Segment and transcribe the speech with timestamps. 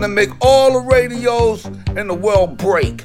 [0.00, 3.04] gonna make all the radios in the world break.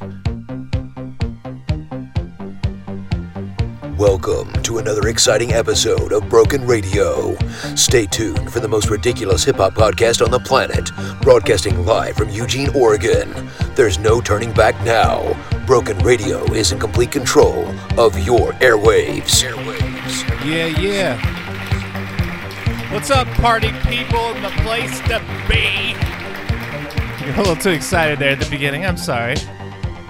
[3.98, 7.36] Welcome to another exciting episode of Broken Radio.
[7.76, 10.90] Stay tuned for the most ridiculous hip hop podcast on the planet,
[11.22, 13.30] broadcasting live from Eugene, Oregon.
[13.76, 15.36] There's no turning back now.
[15.66, 17.68] Broken Radio is in complete control
[18.00, 19.44] of your airwaves.
[19.44, 20.46] Airwaves.
[20.46, 21.20] Yeah, yeah.
[22.94, 25.20] What's up, party people in the place to
[25.50, 26.15] be?
[27.26, 28.86] You're a little too excited there at the beginning.
[28.86, 29.36] I'm sorry.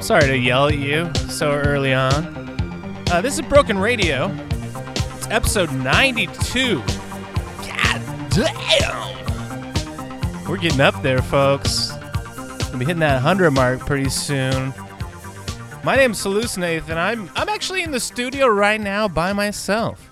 [0.02, 2.14] Sorry to yell at you so early on.
[3.10, 4.30] Uh, this is Broken Radio.
[5.16, 6.84] It's episode 92.
[7.62, 8.02] God
[8.32, 9.16] damn!
[10.46, 11.94] We're getting up there, folks.
[12.70, 14.74] We'll be hitting that 100 mark pretty soon.
[15.86, 16.98] My name's Salus Nathan.
[16.98, 20.12] I'm I'm actually in the studio right now by myself.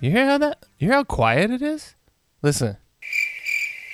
[0.00, 0.66] You hear how that?
[0.78, 1.94] You hear how quiet it is?
[2.42, 2.76] Listen.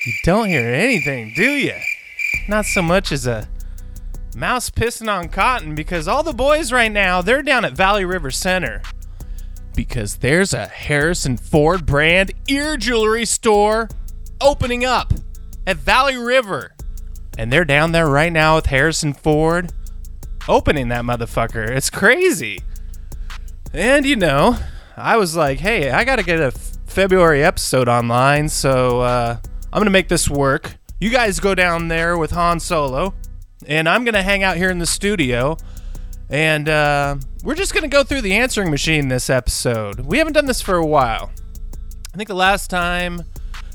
[0.07, 1.75] You don't hear anything, do you?
[2.47, 3.49] Not so much as a
[4.37, 8.31] mouse pissing on cotton because all the boys right now, they're down at Valley River
[8.31, 8.83] Center.
[9.75, 13.89] Because there's a Harrison Ford brand ear jewelry store
[14.41, 15.15] opening up
[15.67, 16.75] at Valley River.
[17.39, 19.73] And they're down there right now with Harrison Ford
[20.47, 21.69] opening that motherfucker.
[21.69, 22.61] It's crazy.
[23.73, 24.59] And you know,
[24.97, 26.53] I was like, hey, I got to get a
[26.87, 29.39] February episode online, so uh,
[29.75, 30.77] I'm going to make this work.
[31.01, 33.13] You guys go down there with Han Solo,
[33.67, 35.57] and I'm going to hang out here in the studio.
[36.31, 39.99] And uh, we're just going to go through the answering machine this episode.
[39.99, 41.33] We haven't done this for a while.
[42.15, 43.23] I think the last time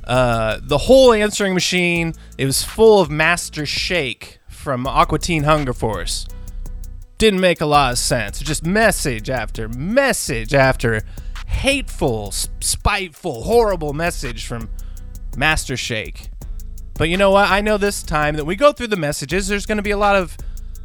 [0.05, 5.73] uh, the whole answering machine it was full of Master Shake from Aqua Teen Hunger
[5.73, 6.25] Force.
[7.17, 8.39] Didn't make a lot of sense.
[8.39, 11.01] Just message after message after
[11.45, 14.69] hateful, spiteful, horrible message from
[15.37, 16.29] Master Shake.
[16.95, 17.49] But you know what?
[17.49, 19.97] I know this time that we go through the messages, there's going to be a
[19.97, 20.35] lot of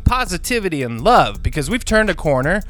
[0.05, 2.63] positivity and love because we've turned a corner.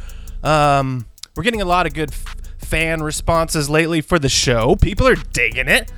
[0.43, 4.77] Um, we're getting a lot of good f- fan responses lately for the show.
[4.77, 5.93] People are digging it.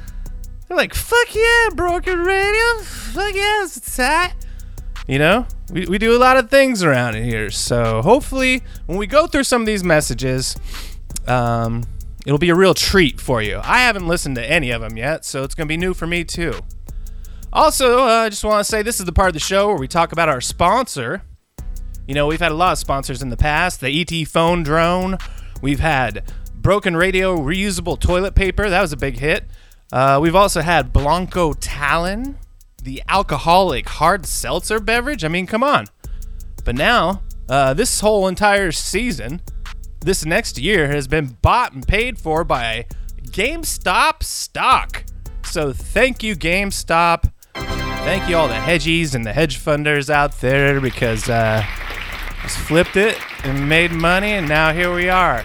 [0.66, 2.82] They're like, fuck yeah, Broken Radio.
[2.82, 4.34] Fuck yeah, it's tight.
[5.06, 7.50] You know, we, we do a lot of things around here.
[7.50, 10.56] So hopefully, when we go through some of these messages,
[11.28, 11.84] um,
[12.26, 13.60] it'll be a real treat for you.
[13.62, 16.06] I haven't listened to any of them yet, so it's going to be new for
[16.06, 16.54] me too.
[17.52, 19.76] Also, uh, I just want to say this is the part of the show where
[19.76, 21.22] we talk about our sponsor.
[22.06, 25.16] You know, we've had a lot of sponsors in the past the ET phone drone,
[25.62, 29.44] we've had Broken Radio reusable toilet paper, that was a big hit.
[29.92, 32.38] Uh, we've also had Blanco Talon,
[32.82, 35.24] the alcoholic hard seltzer beverage.
[35.24, 35.86] I mean, come on.
[36.64, 39.40] But now, uh, this whole entire season,
[40.00, 42.86] this next year has been bought and paid for by
[43.22, 45.04] GameStop stock.
[45.44, 47.32] So thank you, GameStop.
[47.54, 51.64] Thank you all the hedgies and the hedge funders out there because uh,
[52.42, 55.44] just flipped it and made money, and now here we are.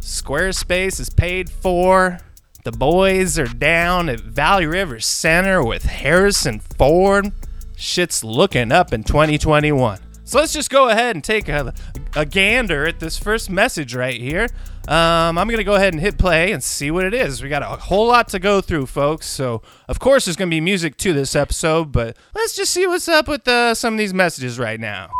[0.00, 2.18] Squarespace is paid for.
[2.64, 7.32] The boys are down at Valley River Center with Harrison Ford.
[7.76, 9.98] Shit's looking up in 2021.
[10.32, 11.74] So let's just go ahead and take a,
[12.16, 14.44] a gander at this first message right here.
[14.88, 17.42] Um, I'm going to go ahead and hit play and see what it is.
[17.42, 19.26] We got a whole lot to go through, folks.
[19.26, 22.86] So, of course, there's going to be music to this episode, but let's just see
[22.86, 25.10] what's up with uh, some of these messages right now.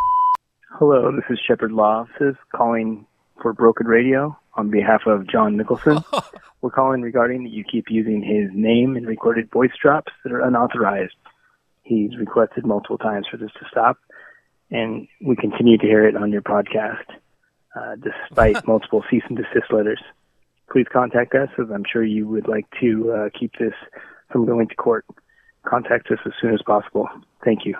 [0.79, 3.05] Hello, this is Shepard Loftus calling
[3.39, 6.03] for Broken Radio on behalf of John Nicholson.
[6.63, 10.41] We're calling regarding that you keep using his name in recorded voice drops that are
[10.41, 11.13] unauthorized.
[11.83, 13.99] He's requested multiple times for this to stop,
[14.73, 17.05] and we continue to hear it on your podcast,
[17.79, 20.01] uh, despite multiple cease and desist letters.
[20.69, 23.73] Please contact us, as I'm sure you would like to uh, keep this
[24.31, 25.05] from going to court.
[25.65, 27.07] Contact us as soon as possible.
[27.45, 27.75] Thank you.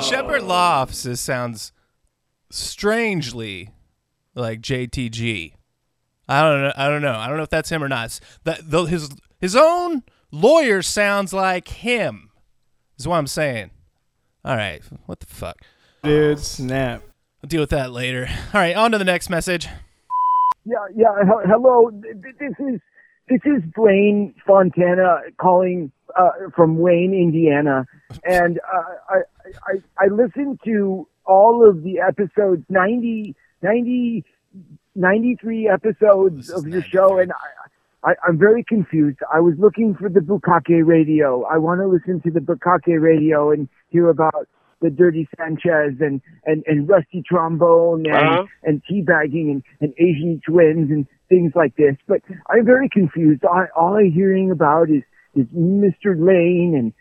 [0.00, 1.72] Shepard Law Offices sounds
[2.48, 3.70] strangely
[4.34, 5.54] like JTG.
[6.28, 6.72] I don't know.
[6.76, 7.16] I don't know.
[7.16, 8.18] I don't know if that's him or not.
[8.44, 12.30] That the, his his own lawyer sounds like him.
[12.96, 13.72] Is what I'm saying.
[14.44, 14.82] All right.
[15.06, 15.58] What the fuck?
[16.02, 17.02] Dude, snap.
[17.42, 18.28] I'll deal with that later.
[18.52, 18.74] All right.
[18.76, 19.68] On to the next message.
[20.64, 21.08] Yeah, yeah.
[21.24, 21.90] he- Hello.
[21.90, 22.80] Th- th- This is
[23.28, 27.86] this is Blaine Fontana calling uh, from Wayne, Indiana,
[28.24, 29.20] and uh, I,
[29.66, 34.24] I I listened to all of the episodes 90, 90
[34.94, 37.36] 93 episodes of your show, and I,
[38.04, 39.18] I I'm very confused.
[39.32, 41.44] I was looking for the Bukake radio.
[41.44, 44.48] I want to listen to the Bukake radio and hear about
[44.80, 48.44] the Dirty Sanchez and, and, and Rusty Trombone and, Uh-huh.
[48.64, 52.20] and teabagging and, and Asian twins and things like this, but
[52.50, 53.44] I'm very confused.
[53.44, 55.02] I, all I'm hearing about is,
[55.36, 56.16] is Mr.
[56.18, 56.92] Lane and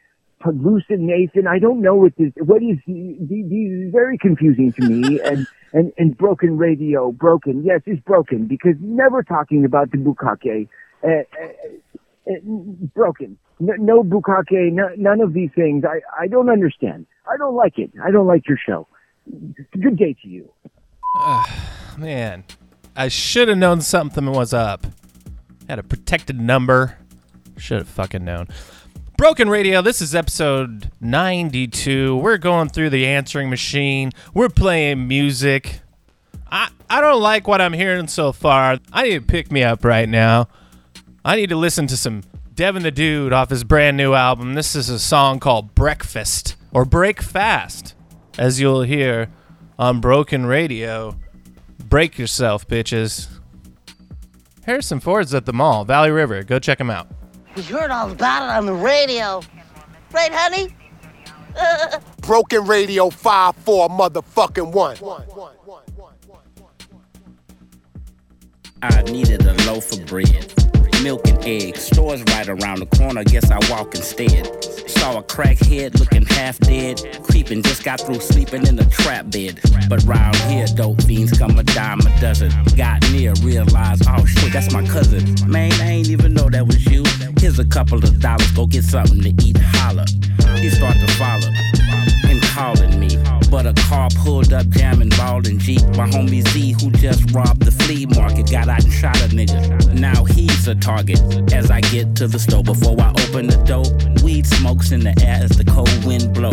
[0.63, 1.48] Lucid Nathan.
[1.48, 5.19] I don't know what this, what is, these is very confusing to me.
[5.25, 7.63] and, and, and broken radio, broken.
[7.63, 10.68] Yes, it's broken because never talking about the bukake.
[11.03, 12.39] Uh, uh, uh,
[12.94, 13.38] broken.
[13.59, 15.83] No, no bukake, no, none of these things.
[15.86, 17.06] I, I don't understand.
[17.31, 17.92] I don't like it.
[18.03, 18.88] I don't like your show.
[19.80, 20.51] Good day to you.
[21.98, 22.44] Man,
[22.95, 24.86] I should have known something was up.
[25.69, 26.98] Had a protected number.
[27.57, 28.48] Should have fucking known.
[29.18, 32.18] Broken Radio, this is episode 92.
[32.18, 34.12] We're going through the answering machine.
[34.33, 35.81] We're playing music.
[36.51, 38.80] I, I don't like what I'm hearing so far.
[38.92, 40.48] I need to pick me up right now.
[41.24, 42.24] I need to listen to some
[42.56, 44.56] Devin the Dude off his brand new album.
[44.56, 47.94] This is a song called Breakfast or Break Fast,
[48.40, 49.30] as you'll hear
[49.78, 51.16] on Broken Radio.
[51.88, 53.28] Break yourself, bitches.
[54.66, 56.44] Harrison Ford's at the mall, Valley River.
[56.44, 57.08] Go check him out.
[57.56, 59.42] We heard all about it on the radio.
[60.12, 60.76] Right, honey?
[62.22, 64.98] Broken Radio 5 4 motherfucking 1.
[68.84, 70.54] I needed a loaf of bread,
[71.03, 71.81] milk and eggs.
[71.83, 74.45] Stores right around the corner, guess I walk instead.
[74.89, 79.59] Saw a crackhead looking half dead, creeping, just got through sleeping in a trap bed.
[79.89, 82.51] But round here, dope fiends come a dime a dozen.
[82.75, 85.24] Got near, realized, oh shit, that's my cousin.
[85.50, 87.03] Man, I ain't even know that was you.
[87.39, 90.06] Here's a couple of dollars, go get something to eat, holla.
[90.57, 91.50] He start to follow
[92.30, 93.18] and calling me.
[93.50, 95.81] But a car pulled up, jamming, ball and Jeep.
[95.98, 99.94] My homie Z, who just robbed the flea market, got out and shot a nigga.
[99.94, 100.24] Now
[100.62, 101.19] he's a target.
[101.54, 103.86] As I get to the store before I open the door,
[104.24, 106.52] weed smokes in the air as the cold wind blow.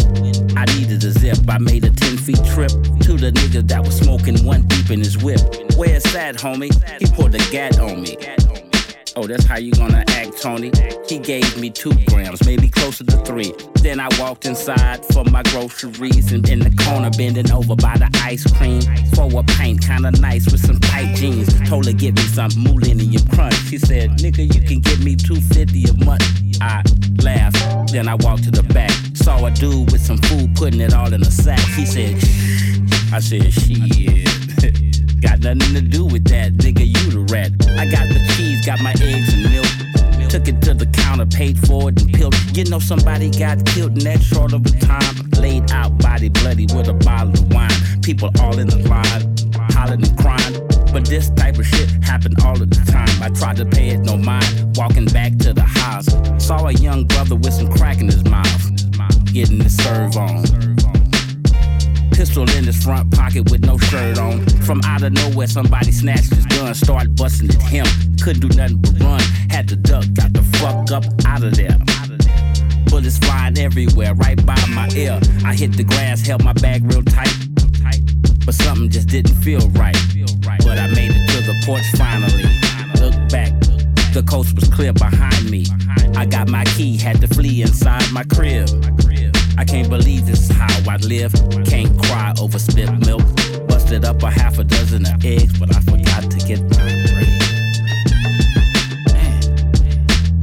[0.57, 1.39] I needed a zip.
[1.49, 2.71] I made a 10 feet trip
[3.05, 5.41] to the nigga that was smoking one deep in his whip.
[5.77, 6.73] Where's that, homie?
[6.99, 8.17] He pulled a gat on me.
[9.21, 10.71] Oh, that's how you gonna act, Tony?
[11.09, 13.53] He gave me two grams, maybe closer to three.
[13.83, 18.09] Then I walked inside for my groceries and in the corner bending over by the
[18.23, 18.81] ice cream
[19.17, 21.53] for a paint, kinda nice with some tight jeans.
[21.69, 23.57] Told her get me some Millennium Crunch.
[23.67, 26.23] She said, nigga, you can get me 250 a month.
[26.61, 26.85] I
[27.21, 28.93] laughed, then I walked to the back.
[29.15, 31.59] Saw a dude with some food putting it all in a sack.
[31.75, 33.13] He said, Shh.
[33.13, 34.85] I said, shit.
[35.21, 37.53] got nothing to do with that, nigga, you the rat.
[37.79, 40.31] I got the cheese, got my eggs and milk.
[40.31, 42.35] Took it to the counter, paid for it, and peeled.
[42.55, 45.31] You know somebody got killed in that short of a time.
[45.41, 47.71] Laid out, body bloody with a bottle of wine.
[48.03, 49.25] People all in the line,
[49.73, 50.55] hollering and crying.
[50.93, 53.23] But this type of shit happened all of the time.
[53.23, 54.77] I tried to pay it no mind.
[54.77, 56.09] Walking back to the house,
[56.45, 58.63] saw a young brother with some crack in his mouth,
[59.33, 60.45] getting the serve on
[62.19, 64.45] pistol in his front pocket with no shirt on.
[64.67, 67.87] From out of nowhere, somebody snatched his gun, started busting at him.
[68.21, 69.21] Couldn't do nothing but run,
[69.51, 71.79] had to duck, got the fuck up out of there.
[72.87, 75.21] Bullets flying everywhere, right by my ear.
[75.45, 77.33] I hit the grass, held my bag real tight.
[78.45, 79.97] But something just didn't feel right.
[80.65, 82.51] But I made it to the porch finally.
[82.99, 83.53] Look back,
[84.13, 85.67] the coast was clear behind me.
[86.17, 88.69] I got my key, had to flee inside my crib.
[89.59, 91.33] I can't believe this is how I live.
[91.67, 93.25] Can't cry over spilled milk.
[93.67, 97.29] Busted up a half a dozen of eggs, but I forgot to get my bread.
[99.13, 99.43] Man,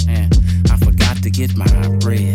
[0.06, 0.30] man,
[0.70, 2.35] I forgot to get my bread.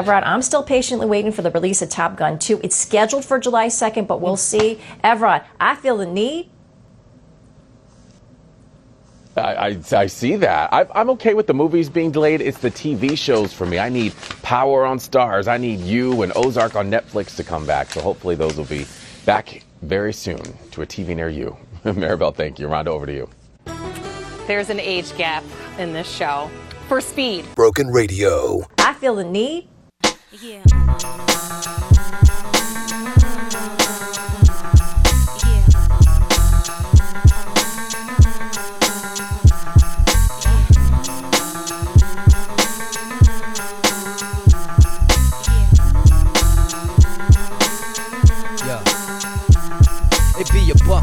[0.00, 2.62] Everett, I'm still patiently waiting for the release of Top Gun 2.
[2.62, 4.80] It's scheduled for July 2nd, but we'll see.
[5.04, 6.48] Everett, I feel the need.
[9.36, 10.72] I, I, I see that.
[10.72, 12.40] I, I'm okay with the movies being delayed.
[12.40, 13.78] It's the TV shows for me.
[13.78, 15.48] I need Power on Starz.
[15.48, 17.90] I need You and Ozark on Netflix to come back.
[17.90, 18.86] So hopefully those will be
[19.26, 20.40] back very soon
[20.70, 21.54] to a TV near you.
[21.84, 22.68] Maribel, thank you.
[22.68, 23.28] Rhonda, over to you.
[24.46, 25.44] There's an age gap
[25.76, 26.50] in this show.
[26.88, 27.44] For speed.
[27.54, 28.62] Broken Radio.
[28.78, 29.68] I feel the need.
[30.32, 31.19] Yeah.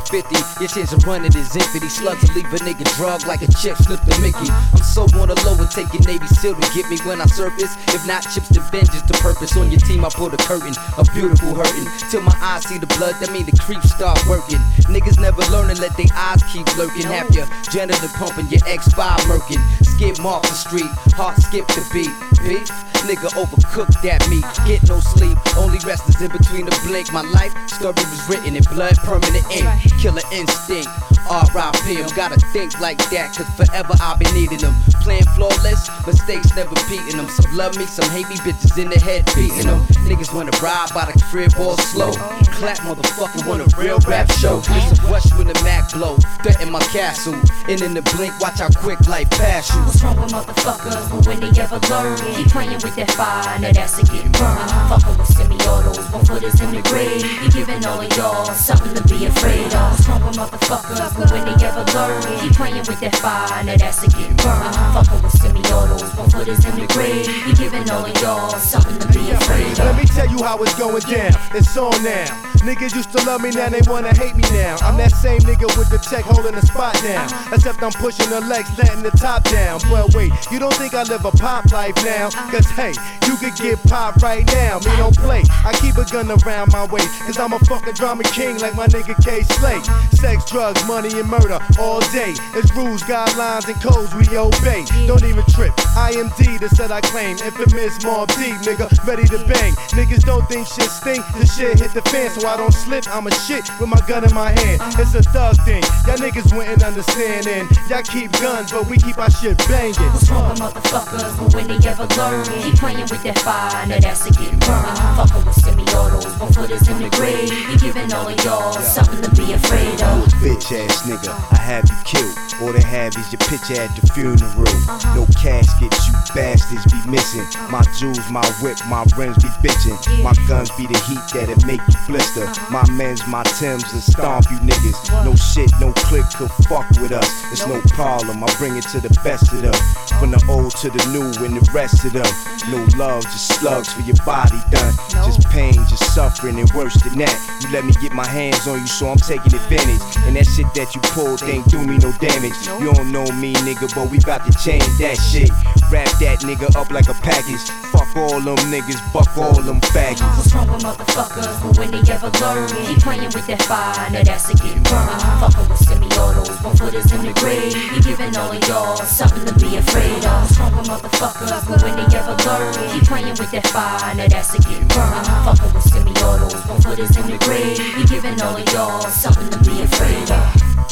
[0.07, 0.63] It be a buck fifty.
[0.63, 1.89] Your chance of running is infinity.
[1.89, 4.47] Slugs will leave a nigga drug like a chip slip Mickey.
[4.47, 7.75] I'm so on the low and taking Navy SEAL to get me when I surface.
[7.93, 10.05] If not chips to vengeance, the purpose on your team.
[10.05, 11.87] I pull the curtain, a beautiful hurting.
[12.09, 14.59] Till my eyes see the blood, that mean the creeps start working.
[14.87, 17.03] Niggas never learn and let their eyes keep lurking.
[17.03, 19.61] Have your janitor pumping, your X5 murking.
[19.83, 22.13] Skip off the street, heart skip the beat.
[22.47, 22.69] Beef,
[23.07, 24.41] nigga overcooked that me.
[24.67, 27.11] Get no sleep, only rest is in between the blink.
[27.13, 29.67] My life story was written in blood, permanent ink.
[29.99, 31.16] Killer instinct.
[31.29, 32.01] R.I.P.
[32.01, 34.75] I'm gotta think like that, cause forever I've been needing them.
[35.03, 37.27] Playing flawless, mistakes never beating them.
[37.27, 39.83] Some love me, some hate me, bitches in the head beating them.
[40.07, 42.11] Niggas wanna ride by the crib all slow.
[42.57, 44.61] Clap, motherfucker, want a real rap show.
[44.63, 47.35] It's a rush when the Mac blow, threaten my castle.
[47.67, 49.81] And in the blink, watch how quick life pass you.
[49.81, 51.09] What's wrong with motherfuckers?
[51.11, 54.71] But when they ever learn, keep playing with that fire, now that's a getting burned.
[54.89, 57.23] Fucking with semi-autos, one footers in the grave.
[57.43, 59.91] You giving all of y'all something to be afraid of.
[59.91, 61.16] What's wrong with motherfuckers?
[61.17, 64.75] But when they ever learn, keep playing with that fire, now that's a getting burned.
[64.93, 67.25] Fucking with semi-autos, one footers in the grave.
[67.47, 69.79] You giving all of y'all something to be afraid of.
[69.79, 71.33] Let me tell you how it's going down.
[71.55, 72.56] It's on now.
[72.67, 74.75] Niggas used to love me, now they wanna hate me now.
[74.83, 77.31] I'm that same nigga with the tech holding the spot down.
[77.55, 79.79] Except I'm pushing the legs, letting the top down.
[79.87, 82.27] But wait, you don't think I live a pop life now?
[82.51, 82.91] Cause hey,
[83.23, 84.83] you could get pop right now.
[84.83, 85.43] Me don't play.
[85.63, 87.07] I keep a gun around my waist.
[87.23, 89.79] Cause I'm a fucking drama king like my nigga Kay Slay.
[90.11, 92.35] Sex, drugs, money, and murder all day.
[92.51, 94.83] It's rules, guidelines, and codes we obey.
[95.07, 95.71] Don't even trip.
[95.95, 97.39] I am D, the set I claim.
[97.39, 99.71] Infamous Mobb Deep, nigga, ready to bang.
[99.95, 101.23] Niggas don't think shit stink.
[101.39, 103.05] The shit hit the fan, so I don't slip.
[103.07, 104.81] I'm a shit with my gun in my hand.
[104.97, 105.83] It's a thug thing.
[106.05, 107.47] Y'all niggas wouldn't understand.
[107.47, 109.93] And y'all keep guns, but we keep our shit banging.
[110.11, 111.37] What's wrong motherfuckers?
[111.37, 114.97] But when they ever learn, keep playing with that fire, now that's a getting burned.
[115.15, 117.51] Fuckin' with semi-autos, one footers in the grave.
[117.51, 120.25] You giving all of y'all something to be afraid of.
[120.41, 122.37] Bitch ass nigga, I have you killed.
[122.61, 124.65] All they have is your picture at the funeral.
[124.65, 125.15] Uh-huh.
[125.15, 127.45] No caskets, you bastards be missing.
[127.69, 129.97] My jewels, my whip, my rims be bitching.
[130.23, 132.49] My guns be the heat that'll make you blister.
[132.71, 135.25] My men's, my Timbs, and stomp you niggas.
[135.25, 137.29] No shit, no click could fuck with us.
[137.51, 139.77] It's no problem, I bring it to the best of them.
[140.19, 142.25] From the old to the new and the rest of them.
[142.73, 144.93] No love, just slugs for your body done.
[145.25, 147.33] Just pain, just suffering, and worse than that.
[147.61, 150.01] You let me get my hands on you, so I'm taking advantage.
[150.27, 152.55] And that shit that you pulled ain't do me no damage.
[152.79, 155.49] You don't know me, nigga, but we bout to change that shit.
[155.91, 157.63] Wrap that nigga up like a package.
[157.91, 160.21] Fuck all them niggas, buck all them faggots.
[160.37, 161.47] What's wrong with motherfuckers?
[161.63, 165.21] But when they ever learn, keep playing with that fire, now that's a getting burned.
[165.39, 167.75] Fucking with semi-autos, one footers in the grave.
[167.75, 170.49] You giving all of y'all something to be afraid of.
[170.49, 171.67] With motherfuckers?
[171.67, 175.27] But when they ever learn, keep playing with that fire, now that's a getting burned.
[175.45, 177.77] Fucking with semi-autos, one footers in the grave.
[177.97, 180.45] You giving all of y'all something to be afraid of.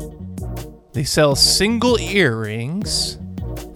[0.93, 3.17] They sell single earrings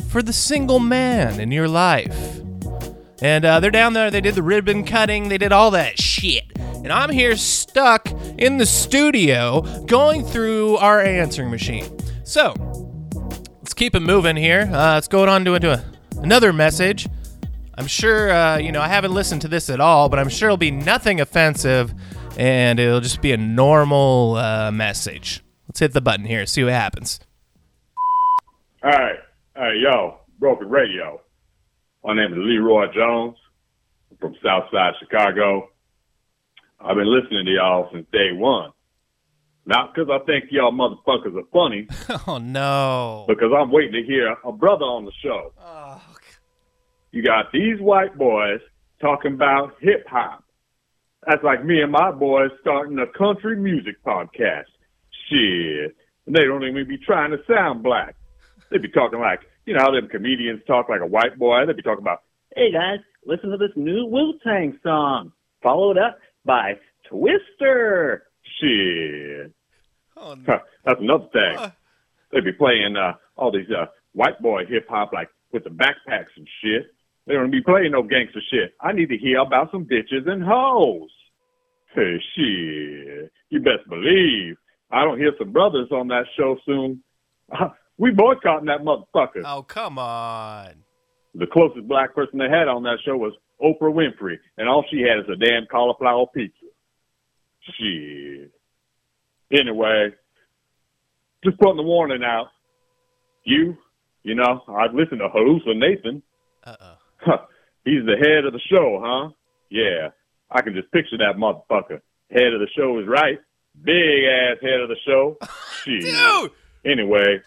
[0.07, 2.39] for the single man in your life.
[3.21, 4.09] And uh, they're down there.
[4.09, 6.45] They did the ribbon cutting, they did all that shit.
[6.55, 11.94] And I'm here stuck in the studio going through our answering machine.
[12.25, 12.55] So,
[13.59, 14.61] let's keep it moving here.
[14.61, 15.85] Uh, let's go on to, a,
[16.17, 17.07] another message.
[17.77, 20.49] I'm sure, uh, you know, I haven't listened to this at all, but I'm sure
[20.49, 21.93] it'll be nothing offensive
[22.35, 25.43] and it'll just be a normal uh, message.
[25.67, 27.19] Let's hit the button here, see what happens.
[28.81, 29.19] Hey,
[29.55, 31.21] hey, yo, Broken Radio.
[32.03, 33.37] My name is Leroy Jones
[34.09, 35.69] I'm from Southside Chicago.
[36.79, 38.71] I've been listening to y'all since day one.
[39.67, 41.87] Not because I think y'all motherfuckers are funny,
[42.27, 43.25] Oh no.
[43.27, 45.53] because I'm waiting to hear a brother on the show.
[45.59, 46.01] Oh,
[47.11, 48.59] You got these white boys
[49.01, 50.43] talking about hip hop.
[51.27, 54.65] That's like me and my boys starting a country music podcast.
[55.29, 55.95] Shit.
[56.27, 58.15] And they don't even be trying to sound black.
[58.69, 61.65] They be talking like, you know how them comedians talk like a white boy?
[61.65, 62.19] They be talking about,
[62.55, 65.31] hey guys, listen to this new Wu Tang song,
[65.63, 66.73] followed up by
[67.09, 68.27] Twister.
[68.61, 69.51] Shit.
[70.17, 71.71] Oh, Huh, That's another thing.
[72.31, 76.33] They'd be playing uh, all these uh, white boy hip hop like with the backpacks
[76.37, 76.87] and shit.
[77.27, 78.73] They don't be playing no gangster shit.
[78.81, 81.09] I need to hear about some bitches and hoes.
[81.93, 83.31] Hey, shit.
[83.49, 84.55] You best believe
[84.91, 87.01] I don't hear some brothers on that show soon.
[87.97, 89.41] we boycotting that motherfucker.
[89.45, 90.75] Oh, come on.
[91.33, 95.01] The closest black person they had on that show was Oprah Winfrey, and all she
[95.01, 96.53] had is a damn cauliflower pizza.
[97.77, 98.51] Shit.
[99.51, 100.09] Anyway,
[101.43, 102.47] just putting the warning out.
[103.43, 103.77] You,
[104.23, 106.23] you know, I've listened to Halusa Nathan.
[106.63, 106.95] Uh-oh.
[107.17, 107.37] Huh.
[107.83, 109.29] He's the head of the show, huh?
[109.69, 110.09] Yeah.
[110.49, 112.01] I can just picture that motherfucker.
[112.31, 113.39] Head of the show is right.
[113.83, 115.37] Big ass head of the show.
[115.83, 116.03] Shit.
[116.85, 117.41] Anyway,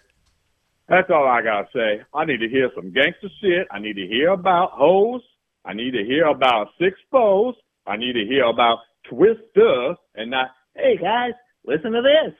[0.89, 2.03] that's all I gotta say.
[2.15, 3.67] I need to hear some gangster shit.
[3.71, 5.23] I need to hear about hoes.
[5.65, 7.55] I need to hear about six foes.
[7.87, 8.79] I need to hear about
[9.09, 11.33] Twister and not, hey guys,
[11.69, 12.35] listen to this.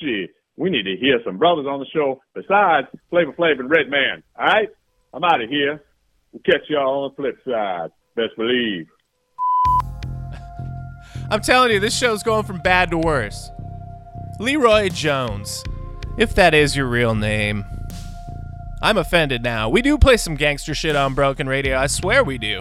[0.00, 0.30] Shit.
[0.56, 4.22] We need to hear some brothers on the show besides Flavor Flav and Redman.
[4.38, 4.68] All right?
[5.14, 5.82] I'm out of here.
[6.32, 7.90] We'll catch y'all on the flip side.
[8.14, 8.86] Best believe.
[11.30, 13.50] I'm telling you, this show's going from bad to worse.
[14.38, 15.64] Leroy Jones,
[16.18, 17.64] if that is your real name.
[18.82, 19.68] I'm offended now.
[19.68, 21.76] We do play some gangster shit on Broken Radio.
[21.76, 22.60] I swear we do.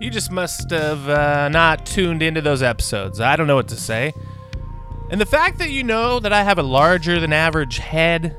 [0.00, 3.20] You just must have uh, not tuned into those episodes.
[3.20, 4.12] I don't know what to say.
[5.10, 8.36] And the fact that you know that I have a larger than average head,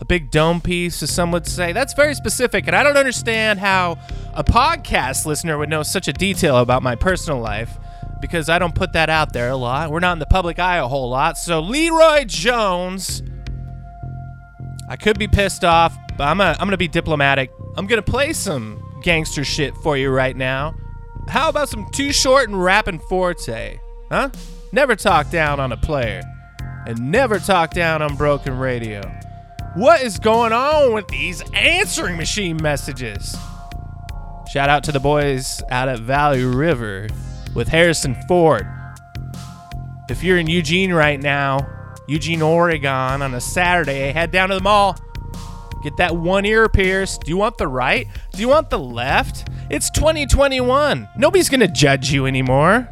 [0.00, 2.66] a big dome piece, as some would say, that's very specific.
[2.66, 3.98] And I don't understand how
[4.34, 7.78] a podcast listener would know such a detail about my personal life
[8.20, 9.90] because I don't put that out there a lot.
[9.90, 11.38] We're not in the public eye a whole lot.
[11.38, 13.22] So, Leroy Jones,
[14.88, 17.52] I could be pissed off, but I'm I'm gonna be diplomatic.
[17.76, 20.74] I'm gonna play some gangster shit for you right now.
[21.28, 23.80] How about some Too Short and Rappin' 4-Tay?
[24.10, 24.30] Huh?
[24.74, 26.22] Never talk down on a player,
[26.86, 29.02] and never talk down on Broken Radio.
[29.74, 33.36] What is going on with these answering machine messages?
[34.50, 37.08] Shout out to the boys out at Valley River
[37.54, 38.66] with Harrison Ford.
[40.08, 41.68] If you're in Eugene right now,
[42.08, 44.96] Eugene, Oregon, on a Saturday, head down to the mall.
[45.82, 47.24] Get that one ear pierced.
[47.24, 48.08] Do you want the right?
[48.32, 49.48] Do you want the left?
[49.68, 51.10] It's 2021.
[51.18, 52.88] Nobody's going to judge you anymore.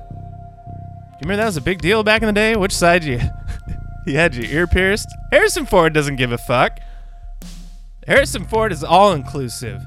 [1.20, 2.56] You remember that was a big deal back in the day?
[2.56, 3.20] Which side you
[4.06, 5.06] you had your ear pierced?
[5.30, 6.78] Harrison Ford doesn't give a fuck.
[8.06, 9.82] Harrison Ford is all inclusive.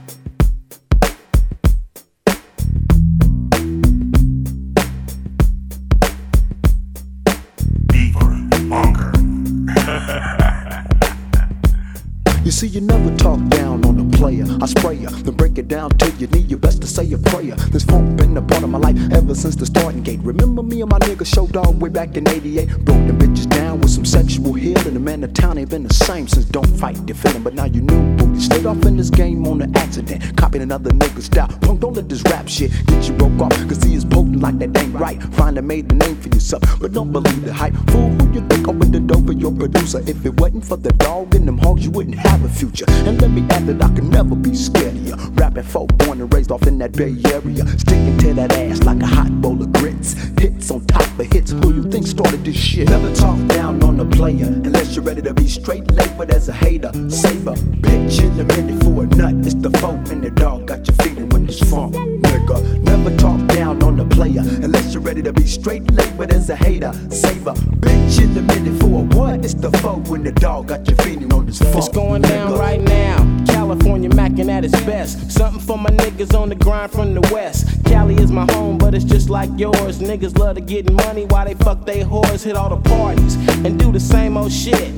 [12.43, 14.45] You see, you never talk down on a player.
[14.61, 17.17] I spray ya, then break it down till you need your best to say a
[17.17, 17.55] prayer.
[17.71, 20.19] This funk been a part of my life ever since the starting gate.
[20.23, 22.67] Remember me and my nigga Short Dog way back in 88?
[22.83, 24.93] Broke them bitches down with some sexual healing.
[24.93, 27.43] The man of town ain't been the same since Don't Fight the Feeling.
[27.43, 28.41] But now you knew, booty.
[28.41, 30.35] Stayed off in this game on an accident.
[30.35, 31.47] Copying another nigga's style.
[31.61, 33.53] Punk, don't let this rap shit get you broke off.
[33.69, 35.23] Cause he is potent like that ain't right.
[35.35, 37.73] Find a made a name for yourself, but don't believe the hype.
[37.91, 39.99] Fool, who you think opened the door for your producer?
[40.05, 42.85] If it wasn't for the dog and them hogs, you wouldn't have a future.
[42.87, 45.15] And let me add that I can never be ya.
[45.33, 47.67] Rapping folk born and raised off in that Bay Area.
[47.77, 50.13] Sticking to that ass like a hot bowl of grits.
[50.39, 51.51] Hits on top of hits.
[51.51, 52.89] Who you think started this shit?
[52.89, 55.83] Never talk down on a player unless you're ready to be straight
[56.17, 59.45] but as a hater, save a bitch in a minute for a nut.
[59.45, 62.79] It's the folk and the dog got you feeling when it's funk, nigga.
[62.79, 65.83] Never talk down on the player unless you're ready to be straight
[66.17, 69.45] but as a hater, save a bitch in a minute for a what?
[69.45, 71.75] It's the folk when the dog got you feeling on this funk.
[71.75, 73.17] It's going down right now.
[73.45, 75.31] California macking at its best.
[75.31, 77.67] Something for my niggas on the grind from the west.
[77.85, 79.99] Cali is my home, but it's just like yours.
[79.99, 83.79] Niggas love to get money while they fuck they whores, hit all the parties, and
[83.79, 84.91] do the same old shit.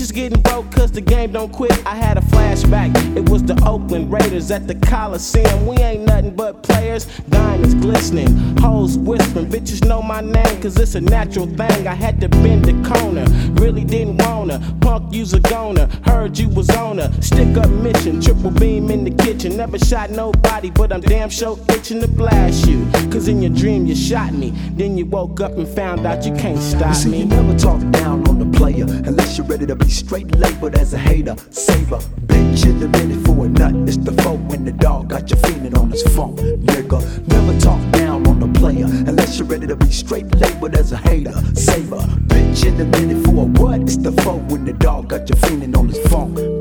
[0.00, 1.72] Bitch, Bitches getting broke cause the game don't quit.
[1.86, 2.90] I had a flashback.
[3.16, 5.66] It was the Oakland Raiders at the Coliseum.
[5.66, 7.06] We ain't nothing but players.
[7.28, 9.46] Diamonds glistening, hoes whispering.
[9.46, 11.86] Bitches know my name cause it's a natural thing.
[11.86, 13.24] I had to bend the corner.
[13.60, 14.60] Really didn't wanna.
[14.80, 15.86] Punk, you's a goner.
[16.04, 18.20] Heard you was on a stick up mission.
[18.20, 19.56] Triple beam in the kitchen.
[19.56, 22.86] Never shot nobody, but I'm damn sure itching to blast you.
[23.10, 24.50] Cause in your dream you shot me.
[24.72, 27.18] Then you woke up and found out you can't stop You see, me.
[27.20, 30.94] you never talk down on the player unless you're ready to be straight labeled as
[30.94, 31.36] a hater.
[31.50, 33.74] Saver, bitch in the minute for a nut.
[33.88, 37.00] It's the foe when the dog got you feeling on his phone, nigga.
[37.28, 40.96] Never talk down on the player unless you're ready to be straight labeled as a
[40.96, 41.32] hater.
[41.54, 43.80] Saver, bitch in the minute for a what?
[43.80, 46.59] It's the foe when the dog got you feeling on his phone.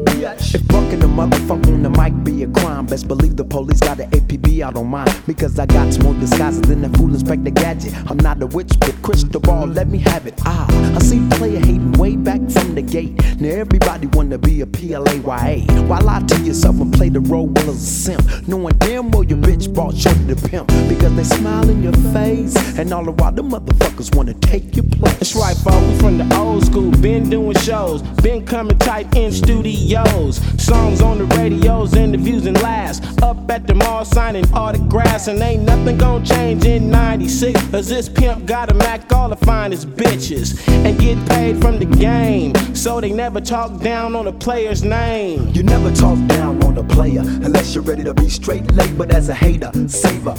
[0.89, 4.10] Bucking the motherfucker on the mic be a crime, best believe the police got an
[4.10, 5.08] APB out on mine.
[5.28, 7.93] Because I got more disguises than the fool inspector gadget.
[8.10, 10.34] I'm not a witch, but crystal ball, let me have it.
[10.45, 13.13] Ah, I see player hating way back from the gate.
[13.39, 15.88] Now everybody wanna be a PLAYA.
[15.88, 18.47] Why lie to yourself and play the role as a simp?
[18.47, 20.69] Knowing damn well your bitch bought shorty the pimp.
[20.89, 22.56] Because they smile in your face.
[22.80, 25.13] And all the while the motherfuckers wanna take your place.
[25.19, 25.86] That's right, folks.
[25.86, 30.39] We from the old school, been doing shows, been coming tight in studios.
[30.79, 33.01] Songs on the radios, interviews and laughs.
[33.21, 37.61] Up at the mall signing autographs, and ain't nothing gonna change in 96.
[37.69, 41.85] Cause this pimp got a Mac, all the finest bitches, and get paid from the
[41.85, 42.55] game.
[42.73, 45.49] So they never talk down on the player's name.
[45.49, 49.27] You never talk down on a player unless you're ready to be straight labeled as
[49.27, 49.71] a hater.
[49.89, 50.35] Saver,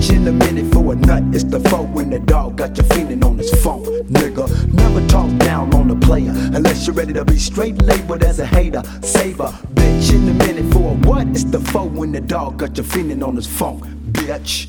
[0.00, 1.22] bitch in a minute for a nut.
[1.34, 4.72] It's the foe when the dog got you feeling on his phone, nigga.
[4.72, 8.46] Never talk down on the player unless you're ready to be straight labeled as a
[8.46, 8.82] hater.
[9.02, 11.28] Saver, bitch in a minute for a what?
[11.28, 13.80] It's the foe when the dog got you feeling on his phone,
[14.12, 14.68] bitch.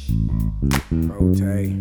[0.92, 1.74] Rotate,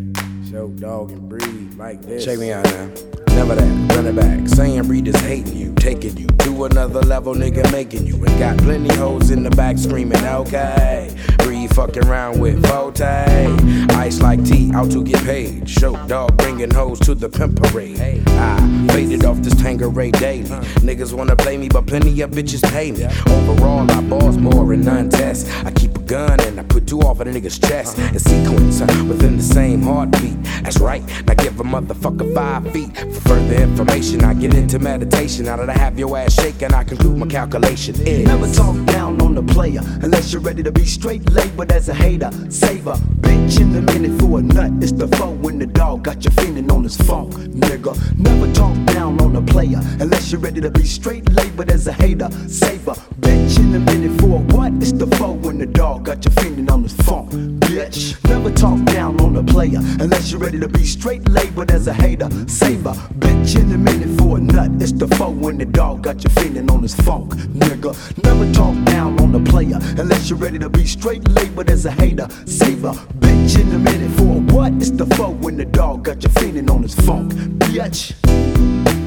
[0.51, 2.25] Short Dog and breathe like this.
[2.25, 3.30] Check me out now.
[3.41, 4.47] Never that, run it back.
[4.49, 8.17] Saying breeders hating you, taking you to another level, nigga, making you.
[8.17, 11.11] And got plenty hoes in the back screaming, okay.
[11.39, 13.57] Breed fucking around with 4-Tay.
[13.97, 15.67] Ice like tea, out to get paid.
[15.67, 17.99] Short Dog bringing hoes to the pimp parade.
[18.29, 20.45] I faded off this Tanqueray daily.
[20.85, 23.05] Niggas wanna play me, but plenty of bitches pay me.
[23.27, 25.49] Overall, I boss more and none test.
[25.65, 27.99] I keep a gun and I put two off at a nigga's chest.
[27.99, 30.43] In sequence, uh, within the same heartbeat.
[30.63, 32.97] That's right, now give a motherfucker five feet.
[33.23, 35.47] For further information, I get into meditation.
[35.49, 38.27] I have your ass shaking, I conclude my calculation is.
[38.27, 41.95] Never talk down on the player unless you're ready to be straight labeled as a
[41.95, 42.31] hater.
[42.49, 44.73] Saver, bitch in the minute for a nut.
[44.83, 47.95] It's the foe when the dog got you feeling on his phone, nigga.
[48.19, 51.93] Never talk down on the player unless you're ready to be straight labeled as a
[51.93, 52.29] hater.
[52.49, 54.73] Saver, bitch in the minute for a what?
[54.83, 58.17] It's the foe when the dog got you feeling on his phone, bitch.
[58.29, 61.93] Never talk down on the player unless you're ready to be straight labeled as a
[61.93, 62.29] hater.
[62.49, 64.71] Saver, bitch in the minute for a nut.
[64.81, 67.93] It's the foe when the dog got you feeling on his funk, nigga.
[68.25, 71.91] Never talk down on the player unless you're ready to be straight labeled as a
[71.91, 72.29] hater.
[72.47, 74.73] Saver, bitch in the minute for a what?
[74.75, 79.00] It's the foe when the dog got you feeling on his funk, bitch.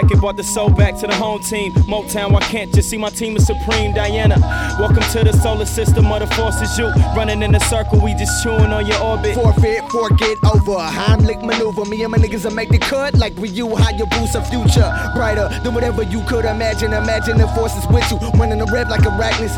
[0.00, 1.72] Check it, brought the soul back to the home team.
[1.88, 3.92] Motown, why can't you see my team is supreme?
[3.92, 4.36] Diana,
[4.78, 6.78] welcome to the solar system of the forces.
[6.78, 9.34] You running in a circle, we just chewing on your orbit.
[9.34, 10.78] Forfeit, forget over.
[10.78, 11.84] Heimlich maneuver.
[11.84, 13.74] Me and my niggas will make the cut like we you.
[13.76, 16.92] How you boost a future brighter than whatever you could imagine.
[16.92, 18.18] Imagine the forces with you.
[18.38, 19.54] Running the red like arachnids.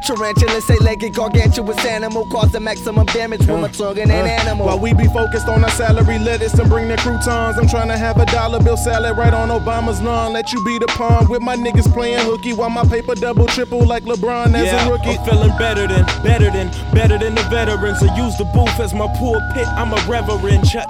[0.06, 2.26] Tarantula, say legged, gargantuous animal.
[2.26, 4.66] Cause the maximum damage with my tongue and an Uh, animal.
[4.66, 7.96] While we be focused on our salary lettuce and bring the croutons, I'm trying to
[7.98, 10.32] have a dollar bill salad right on Obama's lawn.
[10.32, 13.84] Let you be the pawn with my niggas playing hooky while my paper double triple
[13.84, 15.10] like LeBron as yeah, a rookie.
[15.10, 18.02] I'm feeling better than, better than, better than the veterans.
[18.02, 19.66] I use the booth as my pulpit.
[19.76, 20.66] I'm a reverend.
[20.66, 20.86] Church.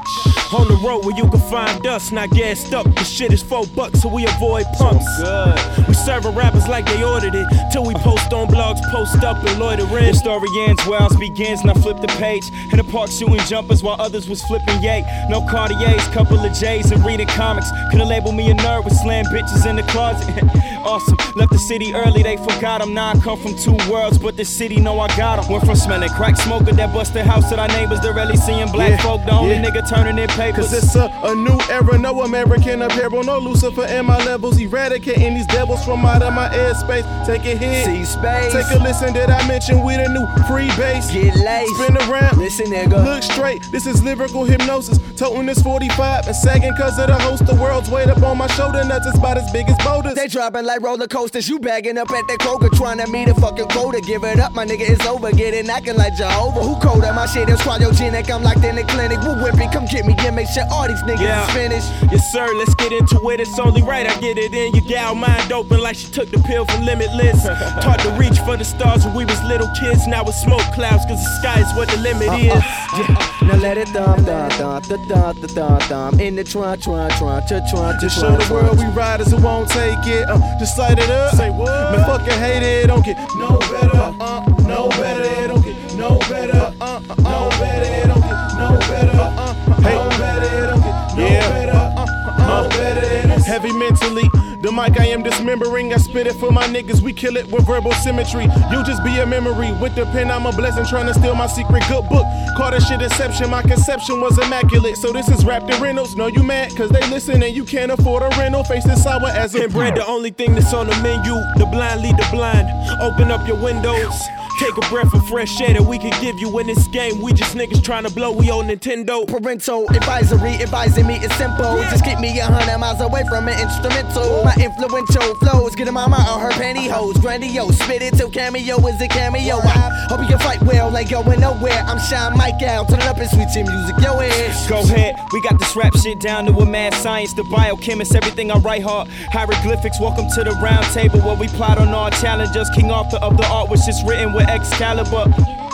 [0.54, 2.86] On the road where you can find us, not gassed up.
[2.94, 5.04] The shit is four bucks, so we avoid pumps.
[5.20, 5.88] good.
[5.88, 7.46] We serving rappers like they ordered it.
[7.72, 10.06] Till we post on blogs, post up and loiter in.
[10.06, 12.44] The story ends where ours begins, and I flip the page.
[12.70, 15.02] In the park shooting jumpers while others was flipping yay.
[15.28, 17.68] No Cartiers, couple of J's, and reading comics.
[17.90, 20.26] Could've labeled me a nerd with slam bitches in the closet.
[20.84, 21.16] awesome.
[21.36, 22.94] Left the city early, they forgot him.
[22.94, 25.52] Now I come from two worlds, but the city know I got him.
[25.52, 28.00] Went from smelling crack smoker that busted house to our neighbors.
[28.00, 29.24] They're really seeing black Yeah, folk.
[29.24, 29.64] The only yeah.
[29.70, 30.56] nigga turning in papers.
[30.70, 35.34] Cause it's a, a new era, no American apparel, no Lucifer in my levels, eradicating
[35.34, 37.04] these devils from out of my airspace.
[37.26, 38.52] Take a hit, See space.
[38.52, 39.12] take a listen.
[39.12, 41.10] Did I mention we the new free base?
[41.12, 41.74] Get laced.
[41.76, 43.04] Spin around, Listen, nigga.
[43.04, 43.62] look straight.
[43.70, 44.98] This is lyrical hypnosis.
[45.16, 47.46] Toting this 45 and sagging cause of the host.
[47.46, 49.06] The world's weight up on my shoulder nuts.
[49.06, 50.14] It's about as big as boulders.
[50.14, 51.48] They dropping like roller coasters.
[51.48, 54.00] You bagging up at that Kroger, trying to meet a fucking quota.
[54.00, 55.30] Give it up, my nigga, it's over.
[55.32, 56.60] Get it knocking like Jehovah.
[56.62, 57.12] Who colder?
[57.12, 58.30] My shit is cryogenic.
[58.30, 59.20] I'm locked in the clinic.
[59.20, 60.14] Woo whipping, come get me.
[60.18, 61.46] Yeah, make sure all these niggas Yeah.
[61.46, 61.88] is finished.
[62.10, 63.40] Yes, sir, let's get into it.
[63.40, 64.74] It's only right I get it in.
[64.74, 67.44] Your gal mind open like she took the pill for limitless.
[67.84, 70.06] Taught to reach for the stars when we was little kids.
[70.06, 72.36] Now it's smoke clouds, cause the sky is what the limit uh-uh.
[72.38, 72.64] is.
[72.96, 73.32] Yeah.
[73.46, 76.20] Now let it thump, thump, thump, thump, thump, thump, thump.
[76.20, 80.06] In the trunk, trunk, trunk, trunk, trunk, trunk, the world we riders who won't take
[80.06, 80.28] it.
[80.28, 81.34] Uh, just light it up.
[81.34, 81.68] Say what?
[81.92, 82.86] Man, fucking hate it.
[82.88, 84.14] Don't get no better.
[84.20, 85.22] Uh, no better.
[85.22, 86.74] It don't get no better.
[86.80, 87.84] Uh, uh, no better.
[87.84, 89.18] It don't get no better.
[89.18, 89.94] Uh, uh, hey.
[89.94, 90.46] no better.
[90.46, 91.72] It don't get no better.
[91.72, 93.42] Uh, uh, no better.
[93.42, 94.45] Heavy mentally.
[94.66, 95.94] The mic I am dismembering.
[95.94, 97.00] I spit it for my niggas.
[97.00, 98.46] We kill it with verbal symmetry.
[98.72, 99.70] You just be a memory.
[99.80, 100.84] With the pen, I'm a blessing.
[100.86, 102.26] Trying to steal my secret good book.
[102.56, 103.48] Caught a shit inception.
[103.48, 104.96] My conception was immaculate.
[104.96, 106.16] So this is Raptor Reynolds.
[106.16, 106.74] No, you mad?
[106.76, 108.64] Cause they listen and you can't afford a rental.
[108.64, 109.94] Face is sour as a bread.
[109.94, 111.34] The only thing that's on the menu.
[111.58, 112.68] The blind lead the blind.
[113.00, 114.20] Open up your windows.
[114.58, 117.20] Take a breath of fresh air that we can give you in this game.
[117.20, 118.32] We just niggas trying to blow.
[118.32, 119.28] We on Nintendo.
[119.28, 121.76] Parental advisory advising me is simple.
[121.92, 124.44] Just keep me a hundred miles away from an instrumental.
[124.44, 127.20] My influential flows get a mama out her pantyhose.
[127.20, 129.56] Grandiose, spit it till cameo is a cameo.
[129.56, 131.84] I hope you can fight well, ain't going nowhere.
[131.86, 134.68] I'm Shine Mike out, turn it up and sweet chin music, yo ass.
[134.70, 137.34] Go ahead, we got this rap shit down to a mad science.
[137.34, 139.08] The biochemist, everything I write hard.
[139.32, 142.70] Hieroglyphics, welcome to the round table where we plot on our challenges.
[142.74, 145.32] King Arthur of the art, which is written with Excalibur.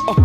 [0.09, 0.25] Uh,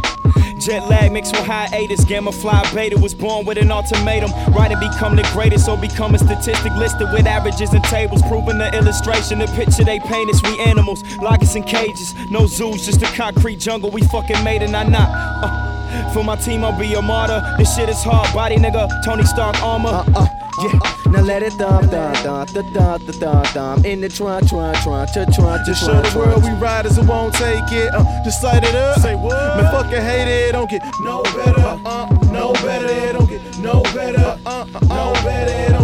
[0.59, 2.03] Jet lag mixed with hiatus.
[2.05, 4.31] Gamma fly beta was born with an ultimatum.
[4.53, 8.21] Write and become the greatest or become a statistic listed with averages and tables.
[8.23, 11.03] Proving the illustration, the picture they paint is we animals.
[11.17, 12.15] Lock us in cages.
[12.31, 13.91] No zoos, just a concrete jungle.
[13.91, 15.09] We fucking made it, not not.
[15.09, 17.41] Uh, for my team, I'll be a martyr.
[17.57, 18.89] This shit is hard body, nigga.
[19.05, 20.03] Tony Stark armor.
[20.15, 20.27] Uh,
[20.61, 21.11] yeah.
[21.11, 23.85] Now let it thump, thump, thump, thump, thump, thump, thump, thump.
[23.85, 27.33] In the trunk, trunk, trunk, trunk, trunk, Just show the world we riders who won't
[27.33, 27.93] take it.
[27.93, 28.99] Uh, just light it up.
[28.99, 29.35] Say what?
[29.57, 30.51] Man, fucking hate it.
[30.51, 31.79] Don't get no better.
[31.85, 33.13] Uh, no better.
[33.13, 34.39] Don't get no better.
[34.45, 35.76] Uh, uh, no better.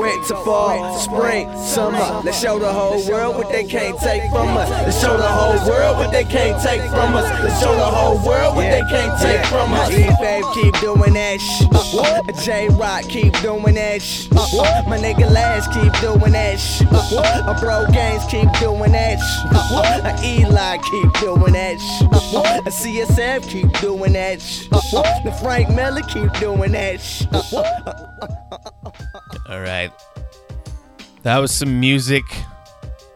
[0.00, 2.22] Winter, fall, spring, summer.
[2.24, 4.70] Let's show the whole world what they can't take from us.
[4.70, 7.24] Let's show the whole world what they can't take from us.
[7.44, 9.90] Let's show the whole world what they can't take from us.
[9.90, 12.36] E Fave keep doing that shit.
[12.44, 14.32] J Rock keep doing that shit.
[14.32, 16.90] My nigga Lash keep doing that shit.
[16.90, 20.24] My bro Gaines keep doing that shit.
[20.24, 22.08] Eli keep doing that shit.
[22.72, 24.70] CSF keep doing that shit.
[24.70, 27.28] The Frank Miller keep doing that shit.
[29.50, 29.90] All right.
[31.24, 32.22] That was some music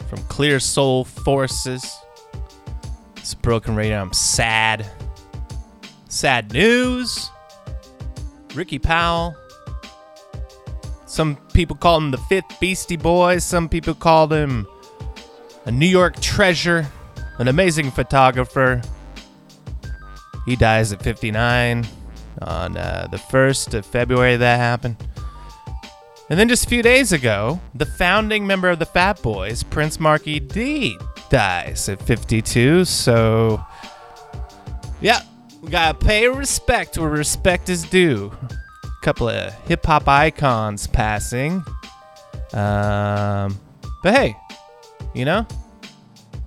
[0.09, 1.97] from Clear Soul Forces.
[3.16, 4.01] It's a Broken Radio.
[4.01, 4.85] I'm sad.
[6.09, 7.31] Sad news.
[8.53, 9.37] Ricky Powell.
[11.07, 13.44] Some people call him the fifth Beastie Boys.
[13.44, 14.66] Some people called him
[15.66, 16.85] a New York treasure,
[17.38, 18.83] an amazing photographer.
[20.47, 21.87] He dies at 59
[22.42, 24.97] on uh, the 1st of February, that happened.
[26.30, 30.00] And then just a few days ago, the founding member of the Fat Boys, Prince
[30.00, 30.96] Markie Dee,
[31.28, 32.87] dies at 52.
[32.87, 33.62] So,
[35.02, 35.20] yeah,
[35.60, 38.32] we gotta pay respect where respect is due.
[38.84, 41.62] A couple of hip hop icons passing.
[42.54, 43.58] Um,
[44.02, 44.37] but hey,
[45.12, 45.46] you know,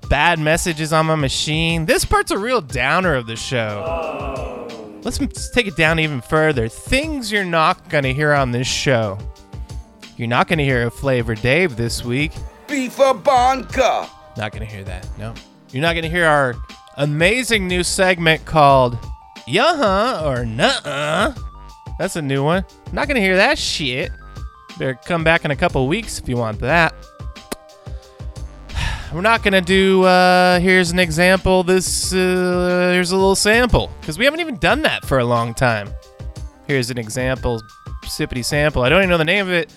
[0.10, 1.86] bad messages on my machine.
[1.86, 4.68] This part's a real downer of the show.
[5.04, 6.68] Let's take it down even further.
[6.68, 9.20] Things you're not gonna hear on this show.
[10.18, 12.32] You're not gonna hear a Flavor Dave this week.
[12.68, 14.10] Beaver Bonka.
[14.36, 15.08] Not gonna hear that.
[15.20, 15.36] No.
[15.70, 16.56] You're not gonna hear our
[16.98, 18.98] amazing new segment called
[19.46, 21.36] Yeah huh or Nuh-uh.
[22.00, 22.66] That's a new one.
[22.92, 24.10] Not gonna hear that shit.
[24.80, 26.96] Better come back in a couple weeks if you want that.
[29.14, 30.04] We're not gonna do.
[30.04, 31.62] Uh, here's an example.
[31.62, 35.54] This uh, here's a little sample because we haven't even done that for a long
[35.54, 35.90] time.
[36.66, 37.62] Here's an example,
[38.06, 38.82] sippity sample.
[38.82, 39.72] I don't even know the name of it.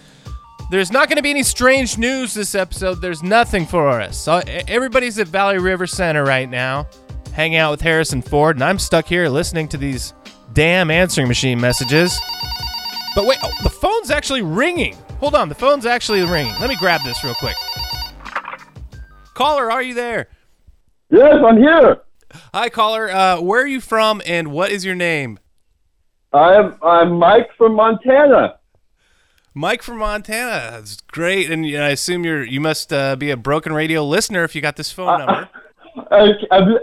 [0.70, 3.00] There's not going to be any strange news this episode.
[3.00, 4.16] There's nothing for us.
[4.16, 6.87] So, everybody's at Valley River Center right now,
[7.33, 10.14] hanging out with Harrison Ford, and I'm stuck here listening to these
[10.52, 12.16] damn answering machine messages.
[13.16, 14.96] But wait, oh, the phone's actually ringing.
[15.18, 16.54] Hold on, the phone's actually ringing.
[16.61, 17.56] Let me grab this real quick.
[19.35, 20.28] Caller, are you there?
[21.11, 22.02] Yes, I'm here.
[22.54, 23.11] Hi, caller.
[23.11, 25.40] Uh, where are you from, and what is your name?
[26.33, 28.60] I'm I'm Mike from Montana.
[29.54, 30.70] Mike from Montana.
[30.72, 34.54] That's great, and I assume you're you must uh, be a broken radio listener if
[34.54, 35.48] you got this phone number.
[36.12, 36.28] Uh,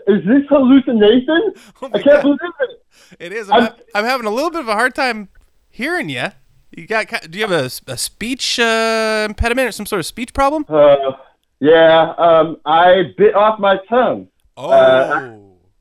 [0.07, 1.53] is this hallucination?
[1.81, 2.83] I can't believe it.
[3.19, 3.49] It is.
[3.49, 5.29] I'm, I'm, having a little bit of a hard time
[5.69, 6.25] hearing you.
[6.71, 7.07] You got?
[7.31, 10.65] Do you have a, a speech uh, impediment or some sort of speech problem?
[10.67, 11.13] Uh,
[11.59, 12.13] yeah.
[12.17, 14.27] Um, I bit off my tongue.
[14.57, 14.71] Oh.
[14.71, 15.37] Uh,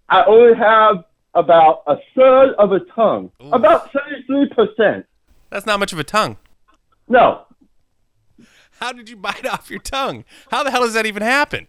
[0.08, 5.04] I only have about a third of a tongue, about seventy-three percent.
[5.50, 6.36] That's not much of a tongue.
[7.08, 7.42] No.
[8.80, 10.24] How did you bite off your tongue?
[10.50, 11.68] How the hell does that even happen?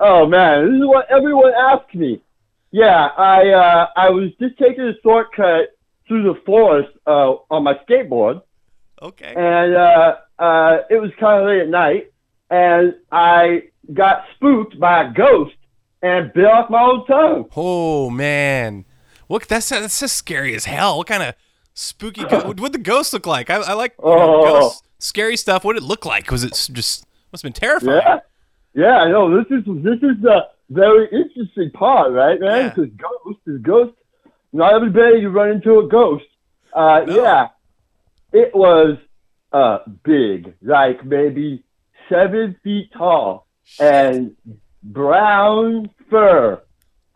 [0.00, 2.22] Oh man, this is what everyone asks me.
[2.70, 5.70] Yeah, I uh, I was just taking a shortcut
[6.06, 8.42] through the forest uh, on my skateboard.
[9.00, 9.34] Okay.
[9.36, 12.12] And uh, uh, it was kind of late at night,
[12.50, 15.54] and I got spooked by a ghost
[16.02, 17.48] and bit off my own tongue.
[17.56, 18.84] Oh man,
[19.28, 20.98] look, that's that's just scary as hell.
[20.98, 21.34] What kind of
[21.78, 22.24] spooky?
[22.24, 23.50] Go- what would the ghost look like?
[23.50, 24.44] I, I like you know, Oh.
[24.60, 25.64] ghosts, scary stuff.
[25.64, 26.30] What did it look like?
[26.30, 28.00] Was it just must have been terrifying?
[28.04, 28.18] Yeah,
[28.74, 28.96] yeah.
[28.98, 32.68] I know this is this is the very interesting part, right, man?
[32.70, 33.94] Because ghost is ghost.
[34.52, 36.24] Not every day you run into a ghost.
[36.72, 37.48] Uh, Yeah,
[38.32, 38.98] it was
[39.52, 41.64] uh big, like maybe
[42.08, 43.46] seven feet tall,
[43.80, 44.36] and
[44.82, 46.60] brown fur,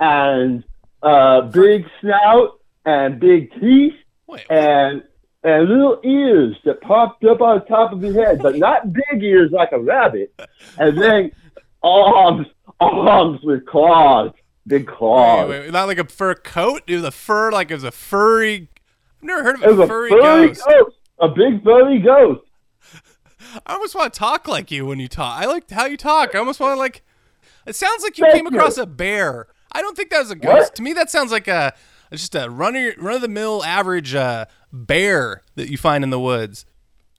[0.01, 0.65] and
[1.03, 3.95] uh big snout, and big teeth,
[4.51, 5.03] and
[5.45, 9.51] and little ears that popped up on top of his head, but not big ears
[9.51, 10.33] like a rabbit.
[10.79, 11.33] And then
[11.83, 12.47] arms,
[12.81, 14.31] arms with claws,
[14.67, 15.49] big claws.
[15.49, 16.87] Wait, wait, not like a fur coat.
[16.87, 18.69] Dude, the fur like it was a furry.
[19.21, 20.65] I've never heard of a a furry, furry ghost.
[20.65, 22.43] ghost, a big furry ghost.
[23.67, 25.41] I almost want to talk like you when you talk.
[25.41, 26.35] I like how you talk.
[26.35, 27.03] I almost want to like.
[27.67, 28.85] It sounds like you Thank came across you.
[28.85, 29.47] a bear.
[29.73, 30.75] I don't think that was a ghost.
[30.77, 31.73] To me, that sounds like a
[32.21, 36.21] just a run run of the mill average uh, bear that you find in the
[36.21, 36.67] woods.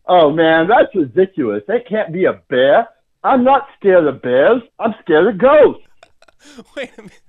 [0.05, 1.63] Oh man, that's ridiculous.
[1.67, 2.87] That can't be a bear.
[3.23, 4.61] I'm not scared of bears.
[4.79, 5.85] I'm scared of ghosts.
[6.75, 7.21] Wait a minute.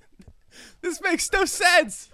[0.81, 2.11] This makes no sense.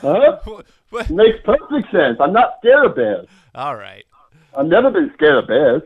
[0.00, 0.38] Huh?
[1.10, 2.18] Makes perfect sense.
[2.20, 3.26] I'm not scared of bears.
[3.54, 4.04] All right.
[4.56, 5.82] I've never been scared of bears.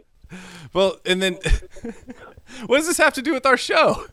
[0.72, 1.34] Well, and then
[2.66, 4.04] what does this have to do with our show?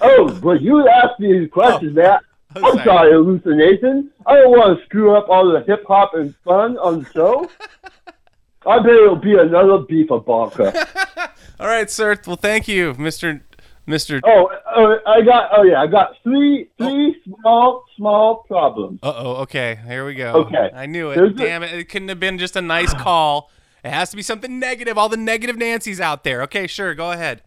[0.00, 2.18] Oh, well, you asked me these questions, man.
[2.64, 3.12] I'm sorry.
[3.12, 4.10] hallucination.
[4.26, 7.50] I don't want to screw up all the hip hop and fun on the show.
[8.66, 10.72] I bet it'll be another beefer bonker.
[11.60, 12.16] All right, sir.
[12.26, 13.40] Well, thank you, Mister
[13.86, 14.20] Mister.
[14.24, 15.50] Oh, oh, I got.
[15.56, 18.98] Oh yeah, I got three, three small, small problems.
[19.04, 19.32] Uh oh.
[19.42, 19.78] Okay.
[19.86, 20.32] Here we go.
[20.46, 20.70] Okay.
[20.74, 21.14] I knew it.
[21.14, 21.72] There's a- Damn it!
[21.74, 23.50] It couldn't have been just a nice call.
[23.84, 24.98] It has to be something negative.
[24.98, 26.42] All the negative Nancy's out there.
[26.42, 26.92] Okay, sure.
[26.94, 27.42] Go ahead.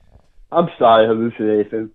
[0.53, 1.91] I'm sorry, hallucination.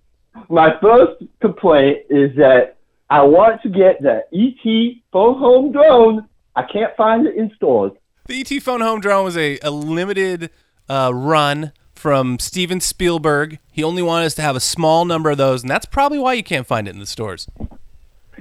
[0.50, 2.76] My first complaint is that
[3.14, 6.28] I want to get the ET phone home drone.
[6.56, 7.92] I can't find it in stores.
[8.26, 10.50] The ET phone home drone was a, a limited
[10.88, 13.60] uh, run from Steven Spielberg.
[13.70, 16.32] He only wanted us to have a small number of those, and that's probably why
[16.32, 17.46] you can't find it in the stores.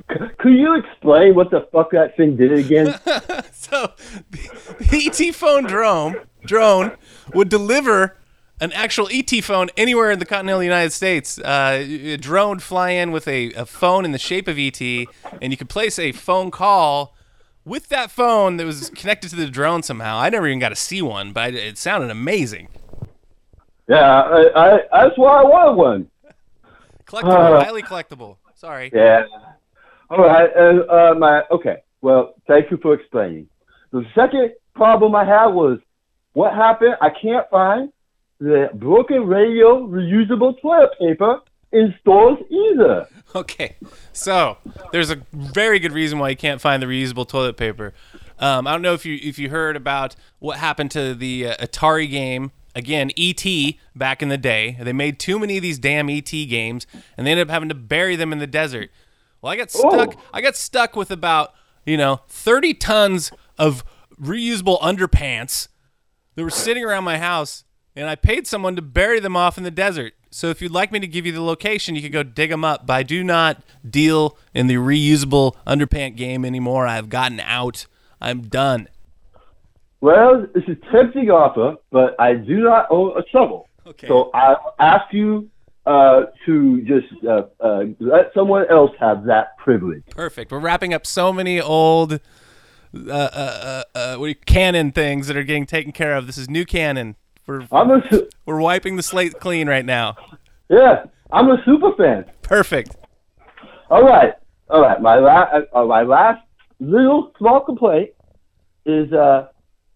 [0.08, 3.00] Could you explain what the fuck that thing did again?
[3.54, 3.92] so
[4.32, 6.94] the ET phone drone drone
[7.36, 8.18] would deliver
[8.64, 11.38] an actual ET phone anywhere in the continental United States.
[11.38, 15.52] Uh, a drone fly in with a, a phone in the shape of ET, and
[15.52, 17.14] you could place a phone call
[17.66, 20.18] with that phone that was connected to the drone somehow.
[20.18, 22.70] I never even got to see one, but it sounded amazing.
[23.90, 26.10] yeah, I, I, that's why I want one.
[27.06, 28.38] Collectible, Uh, highly collectible.
[28.56, 28.90] Sorry.
[28.94, 29.26] Yeah.
[30.10, 30.50] All right.
[30.56, 31.84] Uh, my okay.
[32.02, 33.50] Well, thank you for explaining.
[33.92, 35.80] The second problem I had was
[36.32, 36.96] what happened.
[37.02, 37.92] I can't find
[38.44, 41.40] the broken radio reusable toilet paper
[41.72, 43.08] in stores either.
[43.36, 43.78] Okay,
[44.12, 44.58] so
[44.92, 47.94] there's a very good reason why you can't find the reusable toilet paper.
[48.38, 51.66] Um, I don't know if you if you heard about what happened to the uh,
[51.66, 53.44] Atari game again, ET
[53.96, 54.78] back in the day.
[54.80, 56.86] They made too many of these damn ET games,
[57.18, 58.92] and they ended up having to bury them in the desert.
[59.42, 60.16] Well, I got stuck.
[60.34, 61.54] I got stuck with about
[61.86, 63.84] you know 30 tons of
[64.22, 65.70] reusable underpants
[66.36, 67.64] that were sitting around my house,
[67.96, 70.14] and I paid someone to bury them off in the desert.
[70.32, 72.64] So if you'd like me to give you the location, you could go dig them
[72.64, 72.88] up.
[72.88, 76.88] But I do not deal in the reusable underpant game anymore.
[76.88, 77.86] I've gotten out.
[78.20, 78.88] I'm done.
[80.02, 83.70] Well, it's a tempting offer, but I do not own a shovel.
[83.86, 84.08] Okay.
[84.08, 85.50] So I'll ask you
[85.86, 90.04] uh, to just uh, uh, let someone else have that privilege.
[90.10, 90.52] Perfect.
[90.52, 92.20] We're wrapping up so many old
[92.96, 96.28] uh, uh, uh, uh, what do you, canon things that are getting taken care of.
[96.28, 97.16] This is new canon.
[97.48, 97.68] We're,
[98.10, 100.16] su- we're wiping the slate clean right now.
[100.70, 102.26] Yeah, I'm a super fan.
[102.42, 102.96] Perfect.
[103.90, 104.34] All right,
[104.70, 105.02] all right.
[105.02, 106.42] My last, uh, my last
[106.80, 108.12] little small complaint
[108.86, 109.48] is uh,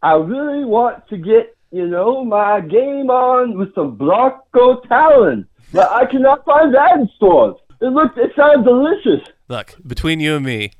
[0.02, 5.90] I really want to get you know my game on with some Blanco Talon, but
[5.92, 7.56] I cannot find that in stores.
[7.80, 9.28] It looks, it sounds delicious.
[9.48, 10.72] Look, between you and me,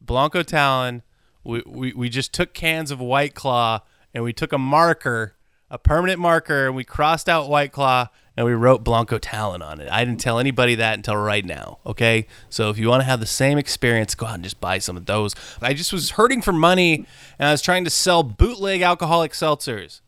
[0.00, 1.02] Blanco Talon,
[1.44, 3.80] we, we, we just took cans of White Claw
[4.14, 5.34] and we took a marker,
[5.70, 9.80] a permanent marker, and we crossed out White Claw and we wrote Blanco Talon on
[9.80, 9.90] it.
[9.90, 12.26] I didn't tell anybody that until right now, okay?
[12.48, 14.96] So if you want to have the same experience, go out and just buy some
[14.96, 15.34] of those.
[15.60, 17.04] I just was hurting for money
[17.38, 20.00] and I was trying to sell bootleg alcoholic seltzers.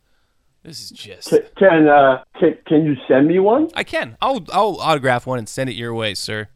[0.63, 1.31] This is just.
[1.31, 3.71] Can can, uh, can can you send me one?
[3.75, 4.17] I can.
[4.21, 6.49] I'll I'll autograph one and send it your way, sir.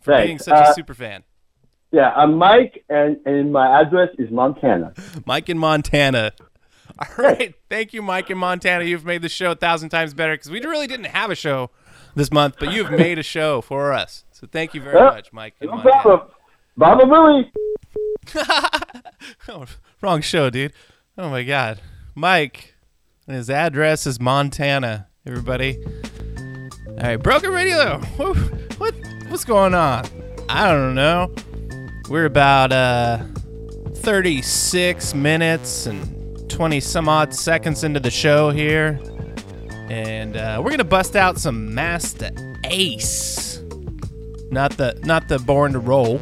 [0.00, 0.26] For Thanks.
[0.26, 1.22] being such Uh, a super fan.
[1.92, 4.92] Yeah, I'm Mike, and and my address is Montana.
[5.26, 6.32] Mike in Montana.
[7.18, 7.54] All right.
[7.68, 8.84] Thank you, Mike in Montana.
[8.84, 11.70] You've made the show a thousand times better because we really didn't have a show
[12.14, 14.24] this month, but you've made a show for us.
[14.32, 15.54] So thank you very Yeah, much, Mike.
[15.62, 16.28] No problem.
[16.76, 17.50] Baba Booey.
[19.48, 19.66] Oh,
[20.00, 20.72] wrong show, dude.
[21.18, 21.80] Oh my God,
[22.14, 22.74] Mike.
[23.26, 25.08] and His address is Montana.
[25.26, 25.78] Everybody.
[26.88, 27.98] All right, Broken Radio.
[28.16, 28.94] What
[29.28, 30.04] what's going on?
[30.48, 31.32] I don't know.
[32.08, 33.24] We're about uh
[33.96, 36.00] 36 minutes and
[36.52, 39.00] 20 some odd seconds into the show here,
[39.88, 42.32] and uh, we're gonna bust out some Masta
[42.64, 43.62] Ace.
[44.50, 46.20] Not the not the Born to Roll,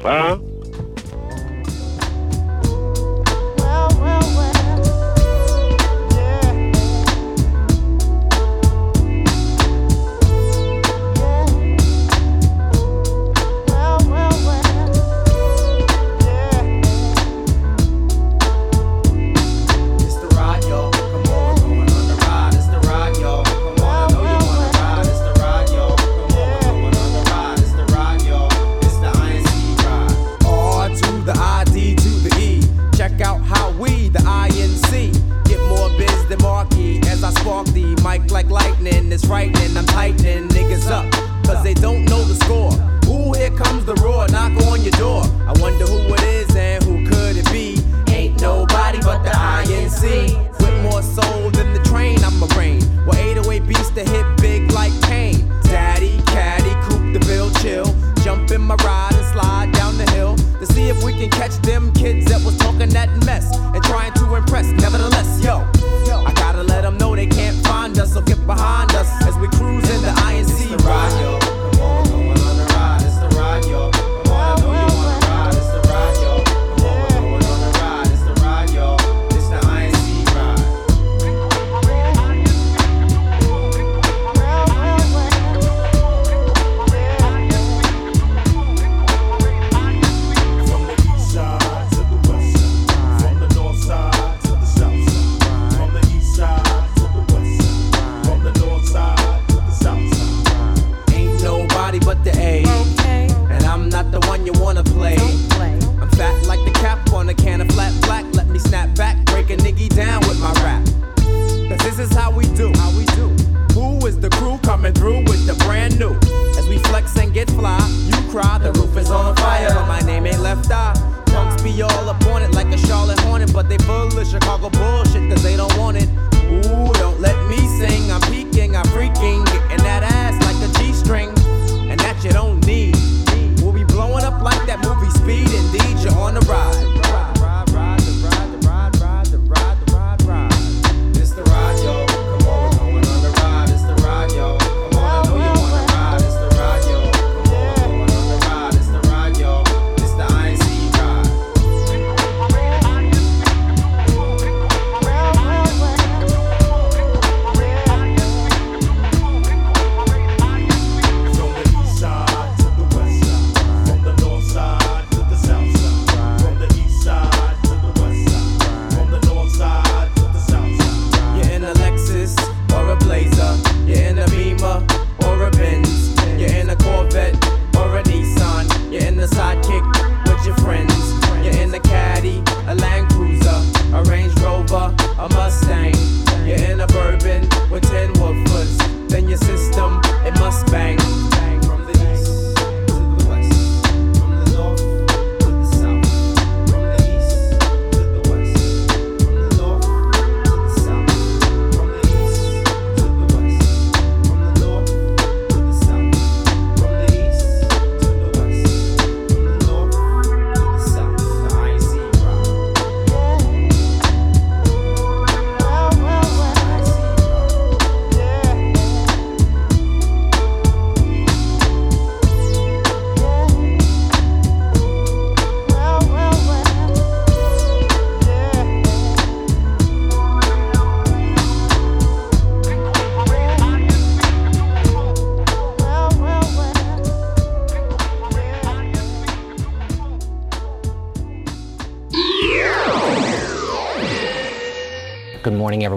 [0.00, 0.38] Huh?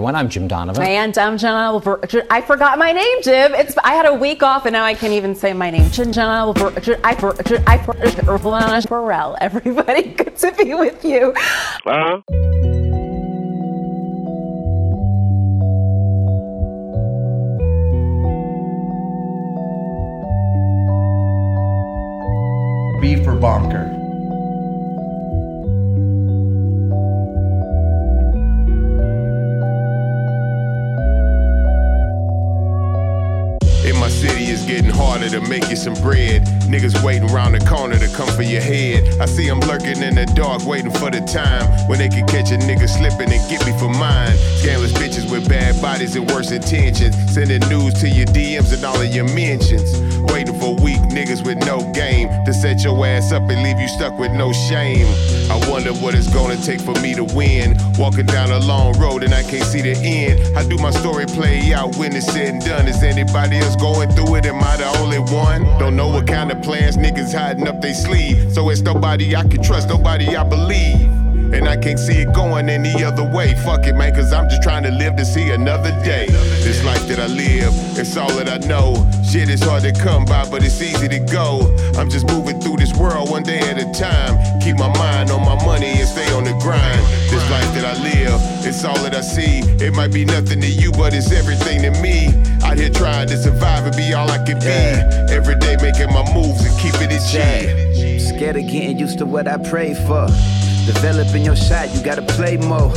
[0.06, 0.24] Everyone.
[0.24, 0.82] I'm Jim Donovan.
[0.86, 2.00] And I'm Jen Oliver.
[2.30, 3.54] I forgot my name, Jim.
[3.54, 5.90] It's I had a week off and now I can't even say my name.
[5.90, 6.72] Jen Jen Oliver.
[7.02, 7.14] I
[7.66, 7.78] I
[8.86, 9.36] Burrell.
[9.40, 11.32] Everybody, good to be with you.
[11.86, 12.20] Uh-huh.
[23.00, 23.95] B for bonker.
[35.40, 36.42] To make you some bread.
[36.66, 39.20] Niggas waiting around the corner to come for your head.
[39.20, 42.50] I see them lurking in the dark, waiting for the time when they can catch
[42.52, 44.36] a nigga slipping and get me for mine.
[44.60, 47.14] Scandalous bitches with bad bodies and worse intentions.
[47.36, 50.00] Sending news to your DMs and all of your mentions.
[50.32, 53.88] Waiting for weak niggas with no game to set your ass up and leave you
[53.88, 55.06] stuck with no shame.
[55.50, 57.76] I wonder what it's gonna take for me to win.
[57.98, 60.56] Walking down a long road and I can't see the end.
[60.56, 62.88] How do my story play out when it's said and done?
[62.88, 64.46] Is anybody else going through it?
[64.46, 65.64] Am I the only one?
[65.78, 68.50] Don't know what kind of plans niggas hiding up their sleeve.
[68.54, 71.25] So it's nobody I can trust, nobody I believe.
[71.52, 73.54] And I can't see it going any other way.
[73.64, 76.26] Fuck it, man, cause I'm just trying to live to see another day.
[76.28, 78.94] This life that I live, it's all that I know.
[79.22, 81.74] Shit is hard to come by, but it's easy to go.
[81.96, 84.36] I'm just moving through this world one day at a time.
[84.60, 87.00] Keep my mind on my money and stay on the grind.
[87.30, 89.60] This life that I live, it's all that I see.
[89.84, 92.28] It might be nothing to you, but it's everything to me.
[92.64, 95.32] Out here trying to survive and be all I can be.
[95.32, 98.18] Every day making my moves and keeping it G.
[98.18, 100.28] Scared of getting used to what I prayed for.
[100.86, 102.92] Developing your shot, you gotta play more.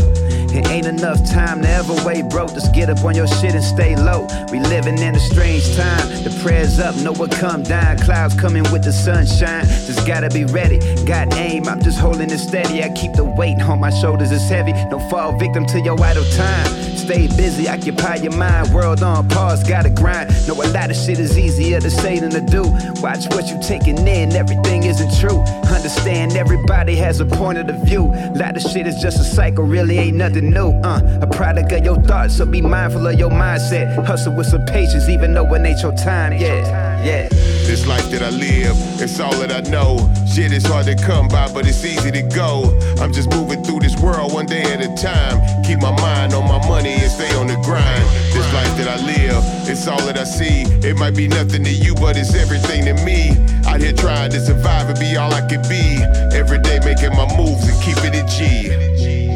[0.51, 2.47] It ain't enough time to ever wait, bro.
[2.47, 4.25] Just get up on your shit and stay low.
[4.51, 6.07] We living in a strange time.
[6.23, 7.99] The prayers up, know what come down.
[7.99, 9.65] Clouds coming with the sunshine.
[9.65, 10.79] Just gotta be ready.
[11.05, 12.83] Got aim, I'm just holding it steady.
[12.83, 14.73] I keep the weight on my shoulders, it's heavy.
[14.89, 16.67] Don't fall victim to your idle time.
[16.97, 18.73] Stay busy, occupy your mind.
[18.73, 20.29] World on pause, gotta grind.
[20.47, 22.63] Know a lot of shit is easier to say than to do.
[23.01, 25.39] Watch what you taking in, everything isn't true.
[25.73, 28.13] Understand everybody has a point of the view.
[28.35, 30.71] Lot of shit is just a cycle, really ain't nothing new.
[30.83, 34.05] Uh, a product of your thoughts, so be mindful of your mindset.
[34.05, 36.33] Hustle with some patience, even though it ain't your time.
[36.33, 37.27] Yeah, yeah.
[37.69, 39.97] This life that I live, it's all that I know.
[40.25, 42.77] Shit is hard to come by, but it's easy to go.
[42.99, 45.37] I'm just moving through this world one day at a time.
[45.63, 48.03] Keep my mind on my money and stay on the grind.
[48.33, 50.63] This life that I live, it's all that I see.
[50.87, 53.37] It might be nothing to you, but it's everything to me.
[53.67, 56.01] Out here trying to survive and be all I can be.
[56.35, 59.28] Every day making my moves and keeping it G.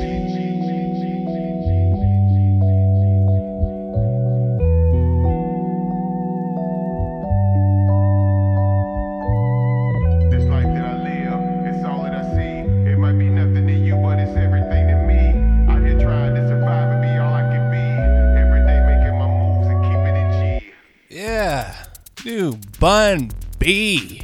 [22.84, 24.22] Bun B.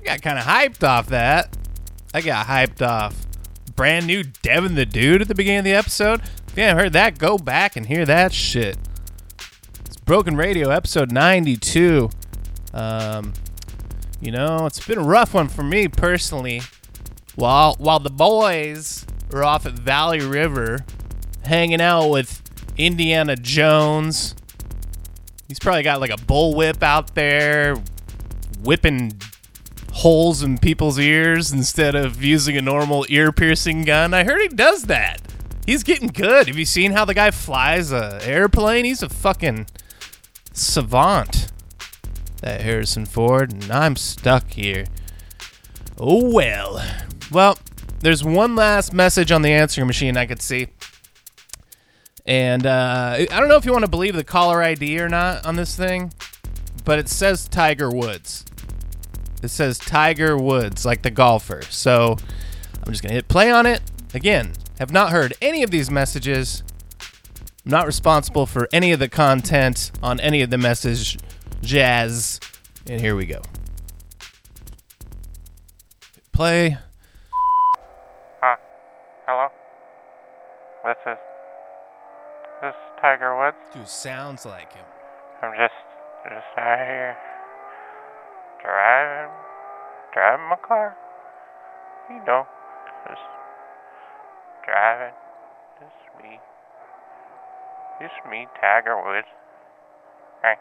[0.00, 1.56] I got kind of hyped off that.
[2.12, 3.14] I got hyped off
[3.76, 6.22] brand new Devin the Dude at the beginning of the episode.
[6.48, 8.76] If you haven't heard that, go back and hear that shit.
[9.84, 12.10] It's Broken Radio, episode 92.
[12.74, 13.32] Um,
[14.20, 16.62] you know, it's been a rough one for me personally.
[17.36, 20.84] While while the boys are off at Valley River,
[21.44, 22.42] hanging out with
[22.76, 24.34] Indiana Jones.
[25.48, 27.76] He's probably got like a bullwhip out there,
[28.62, 29.20] whipping
[29.92, 34.12] holes in people's ears instead of using a normal ear piercing gun.
[34.12, 35.20] I heard he does that.
[35.64, 36.48] He's getting good.
[36.48, 38.84] Have you seen how the guy flies a airplane?
[38.84, 39.66] He's a fucking
[40.52, 41.50] savant.
[42.42, 44.84] That Harrison Ford, and I'm stuck here.
[45.98, 46.84] Oh well.
[47.32, 47.58] Well,
[48.00, 50.68] there's one last message on the answering machine I could see.
[52.26, 55.46] And uh, I don't know if you want to believe the caller ID or not
[55.46, 56.12] on this thing,
[56.84, 58.44] but it says Tiger Woods.
[59.42, 61.62] It says Tiger Woods, like the golfer.
[61.70, 62.16] So
[62.84, 63.80] I'm just going to hit play on it.
[64.12, 66.64] Again, have not heard any of these messages.
[67.64, 71.18] I'm not responsible for any of the content on any of the message
[71.62, 72.40] jazz.
[72.86, 73.42] And here we go.
[76.32, 76.76] Play.
[78.40, 78.56] Huh.
[79.26, 79.48] Hello?
[80.82, 81.35] What's this is.
[83.00, 83.56] Tiger Woods.
[83.72, 84.84] Dude, sounds like him.
[85.42, 85.74] I'm just.
[86.24, 87.16] Just out here.
[88.62, 89.32] Driving.
[90.12, 90.96] Driving my car.
[92.10, 92.46] You know.
[93.06, 93.26] Just.
[94.64, 95.14] Driving.
[95.78, 96.40] Just me.
[98.00, 99.28] Just me, Tiger Woods.
[100.42, 100.54] I.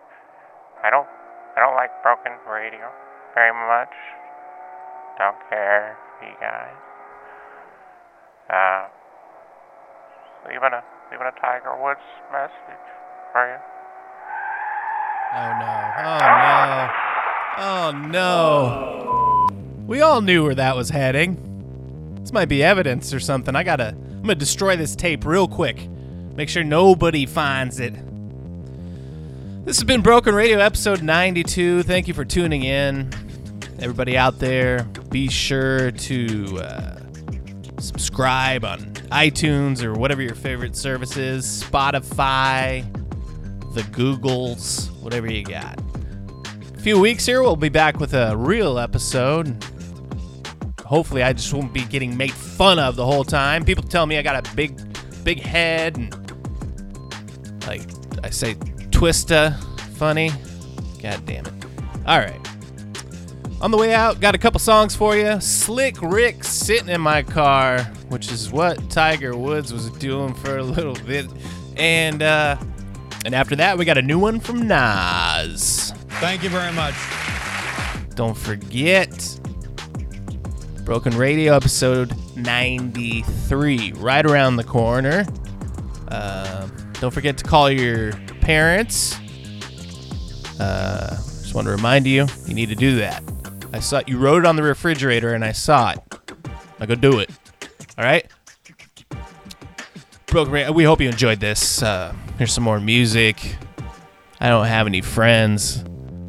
[0.84, 1.08] I don't.
[1.56, 2.92] I don't like broken radio
[3.34, 3.96] very much.
[5.18, 6.76] Don't care for you guys.
[8.48, 8.88] Uh,
[10.48, 10.84] leaving a
[11.16, 12.00] leaving a Tiger Woods
[12.32, 12.52] message
[13.32, 13.58] for you.
[15.34, 15.92] Oh no.
[15.98, 17.98] Oh no.
[17.98, 19.86] Oh no.
[19.88, 22.18] We all knew where that was heading.
[22.20, 23.56] This might be evidence or something.
[23.56, 23.90] I gotta.
[23.90, 25.88] I'm gonna destroy this tape real quick.
[26.36, 27.94] Make sure nobody finds it.
[29.66, 31.84] This has been Broken Radio episode 92.
[31.84, 33.10] Thank you for tuning in.
[33.80, 37.00] Everybody out there, be sure to uh,
[37.80, 42.84] subscribe on iTunes or whatever your favorite service is, Spotify,
[43.74, 45.80] the Googles, whatever you got.
[46.76, 49.64] A few weeks here, we'll be back with a real episode.
[50.82, 53.64] Hopefully, I just won't be getting made fun of the whole time.
[53.64, 54.78] People tell me I got a big,
[55.24, 56.14] big head and
[57.66, 57.84] like
[58.22, 58.56] I say,
[58.92, 59.58] twista
[59.96, 60.30] funny.
[61.02, 61.54] God damn it.
[62.06, 62.40] All right.
[63.62, 65.40] On the way out, got a couple songs for you.
[65.40, 70.64] Slick Rick sitting in my car, which is what Tiger Woods was doing for a
[70.64, 71.28] little bit.
[71.78, 72.58] And uh
[73.26, 75.92] and after that, we got a new one from Nas.
[76.20, 76.94] Thank you very much.
[78.16, 79.40] Don't forget
[80.86, 85.26] Broken Radio episode 93, right around the corner.
[86.08, 86.68] Uh,
[87.02, 89.18] don't forget to call your parents.
[90.60, 93.24] Uh, just want to remind you, you need to do that.
[93.74, 96.00] I saw you wrote it on the refrigerator, and I saw it.
[96.80, 97.32] I go do it.
[97.98, 98.26] All right.
[100.28, 100.72] Broken Radio.
[100.72, 101.82] We hope you enjoyed this.
[101.82, 103.56] Uh, here's some more music.
[104.40, 105.84] I don't have any friends.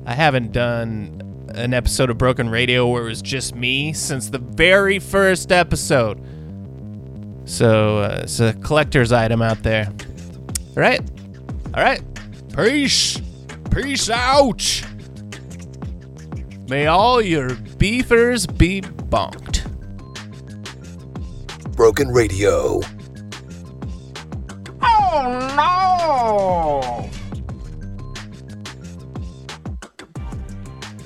[0.06, 4.38] I haven't done an episode of Broken Radio where it was just me since the
[4.38, 6.22] very first episode.
[7.46, 9.86] So uh, it's a collector's item out there.
[9.88, 11.00] All right.
[11.74, 12.02] All right.
[12.56, 13.20] Peace.
[13.72, 14.82] Peace out.
[16.68, 19.45] May all your beefers be bonked.
[21.76, 22.80] Broken Radio.
[24.80, 27.10] Oh no!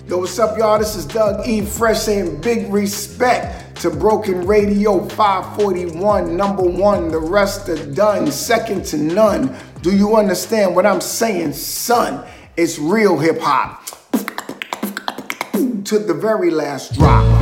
[0.07, 0.79] Yo, what's up, y'all?
[0.79, 1.63] This is Doug E.
[1.63, 7.09] Fresh saying big respect to Broken Radio 541, number one.
[7.09, 9.53] The rest are done, second to none.
[9.83, 12.25] Do you understand what I'm saying, son?
[12.57, 13.87] It's real hip hop.
[15.53, 17.40] To the very last drop.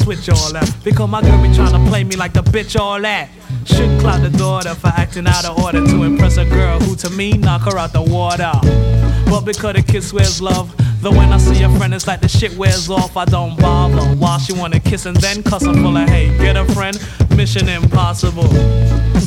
[0.00, 0.74] Switch all that.
[0.82, 3.28] Because my girl be trying to play me like the bitch all that.
[3.64, 7.10] Should cloud the daughter for acting out of order to impress a girl who to
[7.10, 8.52] me knock her out the water.
[9.30, 12.28] But because the kiss wears love, though when I see a friend it's like the
[12.28, 14.02] shit wears off, I don't bother.
[14.16, 16.36] While she wanna kiss and then cuss her full of hate.
[16.38, 16.96] Get a friend,
[17.40, 18.50] mission impossible.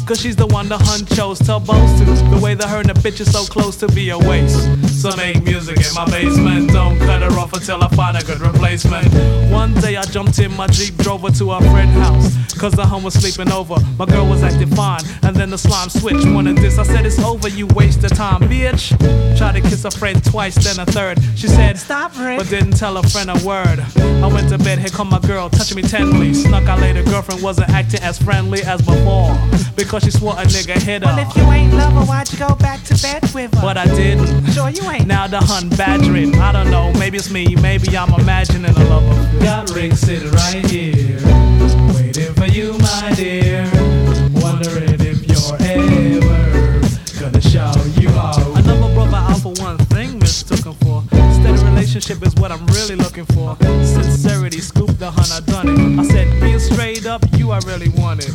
[0.06, 2.06] Cause she's the one the hun chose to boast to.
[2.06, 4.62] The way that her and the bitch is so close to be a waste.
[5.02, 6.72] So make music in my basement.
[6.72, 9.08] Don't cut her off until I find a good replacement.
[9.50, 12.54] One day I jumped in my Jeep, drove her to her friend's house.
[12.60, 13.78] Cause the hun was sleeping over.
[13.98, 15.02] My girl was acting fine.
[15.24, 16.28] And then the slime switched.
[16.28, 18.96] Wanted this, I said it's over, you waste of time, bitch.
[19.38, 21.18] Tried to kiss a friend twice, then a third.
[21.36, 22.40] She said, Stop, Rick.
[22.40, 23.80] But didn't tell a friend a word.
[23.98, 26.34] I went to bed, here come my girl, touching me tenderly.
[26.34, 29.36] Snuck out later, girlfriend wasn't acting as friendly as before.
[29.76, 31.08] Because she swore a nigga hit her.
[31.08, 33.62] Well, if you ain't love her, why'd you go back to bed with her?
[33.62, 34.52] But I didn't.
[34.52, 35.08] Sure you ain't.
[35.08, 36.36] Now the hun badgering.
[36.36, 39.40] I don't know, maybe it's me, maybe I'm imagining a lover.
[39.40, 41.18] Got Rick sitting right here,
[41.96, 43.64] waiting for you, my dear.
[44.36, 46.82] Wondering if you're ever
[47.20, 48.38] gonna show you out.
[48.58, 51.04] Another brother out for one thing mistook him for.
[51.34, 53.58] Steady relationship is what I'm really looking for?
[53.84, 56.00] Sincerity, scoop the hun, I done it.
[56.00, 56.43] I said,
[56.74, 58.34] straight up, you I really wanted.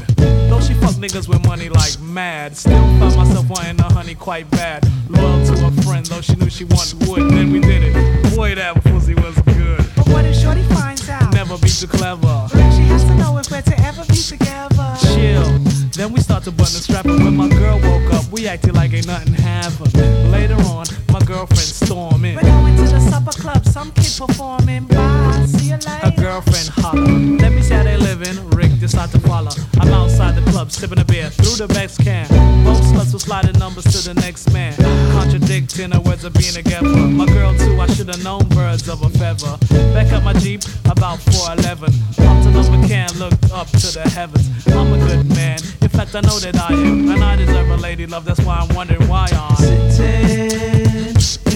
[0.48, 4.50] Though she fuck niggas with money like mad, still found myself wanting a honey quite
[4.50, 4.86] bad.
[5.08, 7.30] Loyal to a friend, though she knew she wanted wood.
[7.30, 8.36] Then we did it.
[8.36, 9.78] Boy, that pussy was good.
[9.96, 11.32] But what if Shorty finds out?
[11.32, 12.48] Never be too clever.
[12.50, 14.96] She has to know if we're to ever be together.
[15.14, 15.58] Chill.
[15.98, 18.74] Then we start to button the strap, and when my girl woke up, we acted
[18.74, 19.92] like ain't nothing happened.
[20.30, 22.36] Later on, my girlfriend storming.
[22.36, 24.86] We're going to the supper club, some kid performing.
[24.86, 26.06] Bye, see you later.
[26.06, 27.02] Her girlfriend holler.
[27.42, 28.50] Let me see how they living.
[28.50, 29.50] Rick decide to follow.
[29.80, 32.28] I'm outside the club sipping a beer through the Beck's can.
[32.64, 34.74] Both sluts will slide the numbers to the next man.
[35.12, 36.88] Contradicting her words of being a together.
[36.88, 39.56] My girl too, I should have known birds of a feather.
[39.94, 41.92] Back up my Jeep, about 411.
[42.16, 44.48] Pumped another can, looked up to the heavens.
[44.68, 45.58] I'm a good man.
[45.80, 47.10] In fact, I know that I am.
[47.10, 48.24] And I deserve a lady love.
[48.24, 50.77] That's why I'm wondering why I'm sitting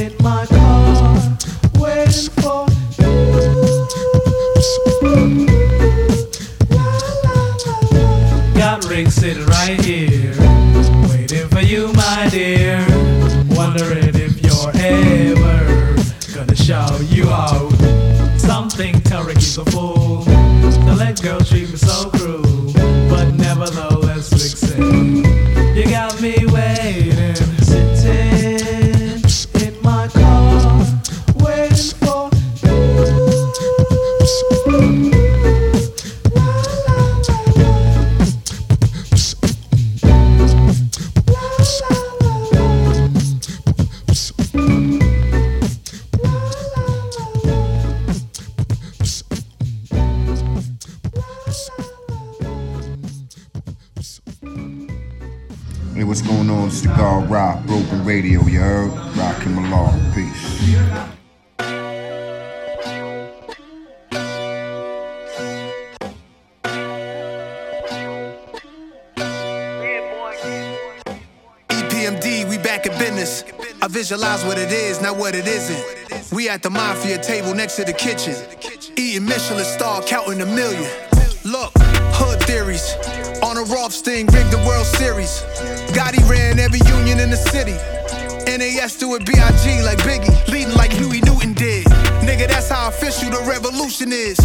[0.00, 1.38] in my car,
[1.78, 2.66] waiting for
[2.98, 3.12] you.
[8.56, 10.34] Got sitting right here,
[11.08, 12.84] waiting for you, my dear.
[13.50, 15.94] Wondering if you're ever
[16.34, 17.70] gonna show you out.
[18.38, 20.24] Something he's.
[20.24, 22.10] To let girls treat me so
[76.42, 78.34] We at the mafia table next to the kitchen.
[78.96, 80.90] Eating Michelin star, counting a million.
[81.44, 81.70] Look,
[82.18, 82.82] hood theories.
[83.44, 85.42] On a Rothstein, rigged the World Series.
[85.94, 87.78] Gotti ran every union in the city.
[88.50, 91.86] NAS do it BIG like Biggie, leading like Huey Newton did.
[92.22, 94.38] Nigga, that's how official the revolution is.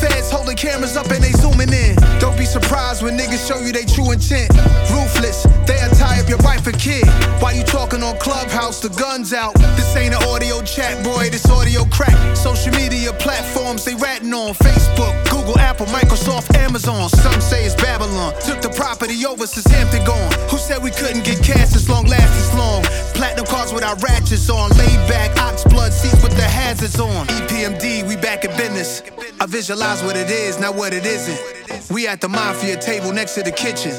[0.00, 1.94] Feds holding cameras up and they zooming in.
[2.18, 4.48] Don't be surprised when niggas show you they true intent.
[4.88, 7.06] Ruthless, they'll tie up your wife and kid.
[7.42, 9.54] While you talking on Clubhouse, the guns out.
[9.76, 12.16] This ain't an audio chat, boy, this audio crack.
[12.36, 17.08] Social media platforms, they ratting on Facebook, Google, Apple, Microsoft, Amazon.
[17.10, 18.32] Some say it's Babylon.
[18.40, 20.32] Took the property over since Hampton gone.
[20.48, 22.82] Who said we couldn't get cash this long, last this long?
[23.14, 24.70] Platinum cars with our ratchets on.
[24.78, 27.17] Laid back, ox blood seats with the hazards on.
[27.26, 29.02] EPMD, we back in business.
[29.40, 31.90] I visualize what it is, not what it isn't.
[31.90, 33.92] We at the mafia table next to the kitchen.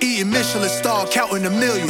[0.00, 1.88] Eating Michelin star, counting a million.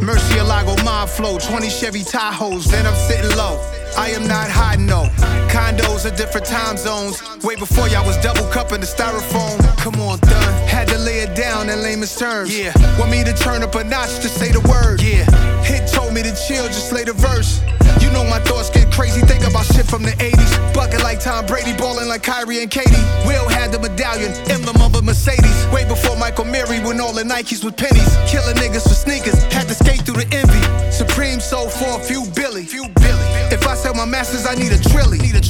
[0.00, 3.60] Murcielago mob flow, 20 Chevy Tahoes, then I'm sitting low.
[3.96, 5.04] I am not hiding no.
[5.48, 7.22] Condos are different time zones.
[7.42, 9.56] Way before y'all was double cupping the styrofoam.
[9.78, 10.68] Come on, done.
[10.68, 12.56] Had to lay it down in layman's terms.
[12.56, 12.72] Yeah.
[12.98, 15.00] Want me to turn up a notch to say the word.
[15.00, 15.24] Yeah.
[15.64, 17.62] Hit told me to chill, just lay the verse.
[18.00, 20.74] You know my thoughts get crazy, think about shit from the 80s.
[20.74, 23.02] Bucket like Tom Brady, balling like Kyrie and Katie.
[23.26, 25.66] Will had the medallion, emblem of a Mercedes.
[25.72, 28.12] Way before Michael Mary, when all the Nikes was pennies.
[28.28, 30.60] Killing niggas for sneakers, had to skate through the envy.
[30.92, 32.64] Supreme soul for a few Billy.
[32.64, 33.55] Few Billy.
[33.66, 35.18] I sell my masters, I need a trilly.
[35.18, 35.42] Need a.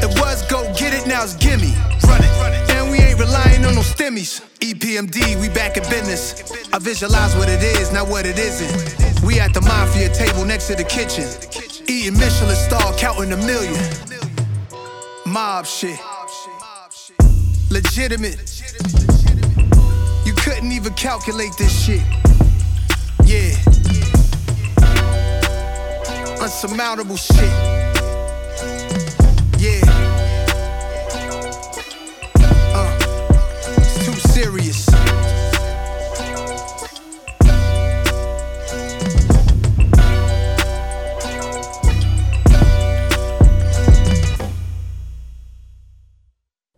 [0.00, 1.74] It was go get it, now it's gimme.
[2.06, 2.70] Run it.
[2.70, 4.40] And we ain't relying on no stimmies.
[4.60, 6.52] EPMD, we back in business.
[6.72, 9.22] I visualize what it is, not what it isn't.
[9.22, 11.28] We at the mafia table next to the kitchen.
[11.86, 13.78] Eating Michelin star, counting a million.
[15.26, 15.98] Mob shit.
[17.70, 18.38] Legitimate.
[20.24, 22.02] You couldn't even calculate this shit.
[26.48, 27.42] Unsurmountable shit.
[29.58, 29.82] Yeah.
[32.74, 32.98] Uh,
[33.76, 34.88] it's too serious.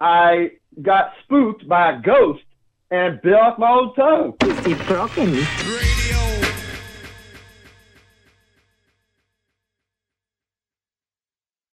[0.01, 0.51] I
[0.83, 2.43] got spooked by a ghost
[2.91, 4.35] and bit off my own tongue.
[4.41, 5.33] It's broken.
[5.33, 6.40] Radio